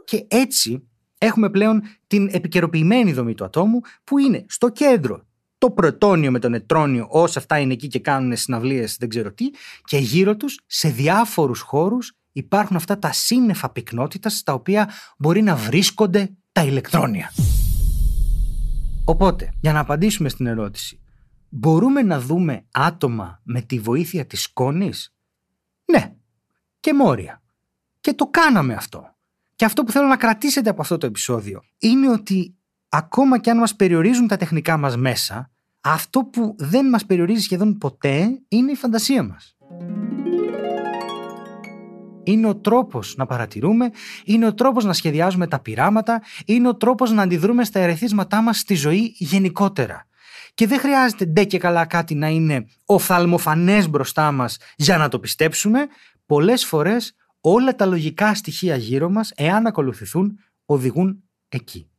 Και 0.09 0.25
έτσι 0.27 0.87
έχουμε 1.17 1.49
πλέον 1.49 1.81
την 2.07 2.29
επικαιροποιημένη 2.31 3.13
δομή 3.13 3.33
του 3.33 3.43
ατόμου 3.43 3.79
που 4.03 4.17
είναι 4.17 4.45
στο 4.47 4.69
κέντρο 4.69 5.23
το 5.57 5.71
πρωτόνιο 5.71 6.31
με 6.31 6.39
το 6.39 6.49
νετρόνιο 6.49 7.07
όσα 7.09 7.39
αυτά 7.39 7.59
είναι 7.59 7.73
εκεί 7.73 7.87
και 7.87 7.99
κάνουν 7.99 8.37
συναυλίες 8.37 8.95
δεν 8.99 9.09
ξέρω 9.09 9.33
τι 9.33 9.45
και 9.83 9.97
γύρω 9.97 10.35
τους 10.35 10.59
σε 10.65 10.89
διάφορους 10.89 11.59
χώρους 11.59 12.13
υπάρχουν 12.31 12.75
αυτά 12.75 12.99
τα 12.99 13.11
σύννεφα 13.11 13.69
πυκνότητας 13.69 14.33
στα 14.33 14.53
οποία 14.53 14.89
μπορεί 15.17 15.41
να 15.41 15.55
βρίσκονται 15.55 16.29
τα 16.51 16.63
ηλεκτρόνια. 16.63 17.33
Οπότε, 19.05 19.53
για 19.61 19.73
να 19.73 19.79
απαντήσουμε 19.79 20.29
στην 20.29 20.45
ερώτηση, 20.45 21.01
μπορούμε 21.49 22.01
να 22.01 22.19
δούμε 22.19 22.65
άτομα 22.71 23.41
με 23.43 23.61
τη 23.61 23.79
βοήθεια 23.79 24.25
της 24.25 24.41
σκόνης; 24.41 25.13
Ναι, 25.91 26.15
και 26.79 26.93
μόρια. 26.93 27.41
Και 28.01 28.13
το 28.13 28.25
κάναμε 28.25 28.73
αυτό. 28.73 29.13
Και 29.59 29.65
αυτό 29.65 29.83
που 29.83 29.91
θέλω 29.91 30.07
να 30.07 30.17
κρατήσετε 30.17 30.69
από 30.69 30.81
αυτό 30.81 30.97
το 30.97 31.05
επεισόδιο 31.05 31.61
είναι 31.79 32.09
ότι 32.09 32.55
ακόμα 32.89 33.39
και 33.39 33.49
αν 33.49 33.57
μας 33.57 33.75
περιορίζουν 33.75 34.27
τα 34.27 34.37
τεχνικά 34.37 34.77
μας 34.77 34.97
μέσα, 34.97 35.51
αυτό 35.81 36.23
που 36.23 36.55
δεν 36.57 36.89
μας 36.89 37.05
περιορίζει 37.05 37.41
σχεδόν 37.41 37.77
ποτέ 37.77 38.41
είναι 38.47 38.71
η 38.71 38.75
φαντασία 38.75 39.23
μας. 39.23 39.57
Είναι 42.23 42.47
ο 42.47 42.55
τρόπος 42.55 43.15
να 43.17 43.25
παρατηρούμε, 43.25 43.91
είναι 44.25 44.45
ο 44.45 44.53
τρόπος 44.53 44.85
να 44.85 44.93
σχεδιάζουμε 44.93 45.47
τα 45.47 45.59
πειράματα, 45.59 46.21
είναι 46.45 46.67
ο 46.67 46.75
τρόπος 46.75 47.11
να 47.11 47.21
αντιδρούμε 47.21 47.63
στα 47.63 47.79
ερεθίσματά 47.79 48.41
μας 48.41 48.57
στη 48.57 48.75
ζωή 48.75 49.15
γενικότερα. 49.17 50.07
Και 50.53 50.67
δεν 50.67 50.79
χρειάζεται 50.79 51.25
ντε 51.25 51.43
και 51.43 51.57
καλά 51.57 51.85
κάτι 51.85 52.15
να 52.15 52.27
είναι 52.27 52.65
οφθαλμοφανές 52.85 53.89
μπροστά 53.89 54.31
μας 54.31 54.57
για 54.75 54.97
να 54.97 55.07
το 55.07 55.19
πιστέψουμε. 55.19 55.87
Πολλές 56.25 56.65
φορές 56.65 57.13
όλα 57.41 57.75
τα 57.75 57.85
λογικά 57.85 58.35
στοιχεία 58.35 58.75
γύρω 58.75 59.09
μας, 59.09 59.31
εάν 59.35 59.65
ακολουθηθούν, 59.65 60.39
οδηγούν 60.65 61.23
εκεί. 61.49 61.89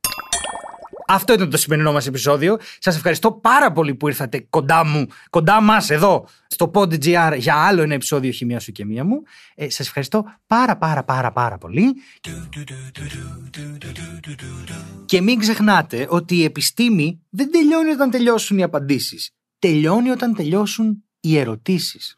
Αυτό 1.07 1.33
ήταν 1.33 1.49
το 1.49 1.57
σημερινό 1.57 1.91
μας 1.91 2.07
επεισόδιο. 2.07 2.57
Σας 2.79 2.95
ευχαριστώ 2.95 3.31
πάρα 3.31 3.71
πολύ 3.71 3.95
που 3.95 4.07
ήρθατε 4.07 4.45
κοντά 4.49 4.85
μου, 4.85 5.05
κοντά 5.29 5.61
μας 5.61 5.89
εδώ 5.89 6.27
στο 6.47 6.71
PodGR 6.73 7.35
για 7.37 7.55
άλλο 7.55 7.81
ένα 7.81 7.93
επεισόδιο 7.93 8.31
χημία 8.31 8.59
σου 8.59 8.71
και 8.71 8.85
μία 8.85 9.03
μου. 9.03 9.21
Ε, 9.55 9.69
σας 9.69 9.87
ευχαριστώ 9.87 10.23
πάρα 10.47 10.77
πάρα 10.77 11.03
πάρα 11.03 11.31
πάρα 11.31 11.57
πολύ. 11.57 11.95
Και 15.05 15.21
μην 15.21 15.39
ξεχνάτε 15.39 16.07
ότι 16.09 16.35
η 16.35 16.43
επιστήμη 16.43 17.21
δεν 17.29 17.51
τελειώνει 17.51 17.89
όταν 17.89 18.11
τελειώσουν 18.11 18.57
οι 18.57 18.63
απαντήσεις. 18.63 19.29
Τελειώνει 19.59 20.09
όταν 20.09 20.35
τελειώσουν 20.35 21.03
οι 21.19 21.37
ερωτήσεις. 21.37 22.17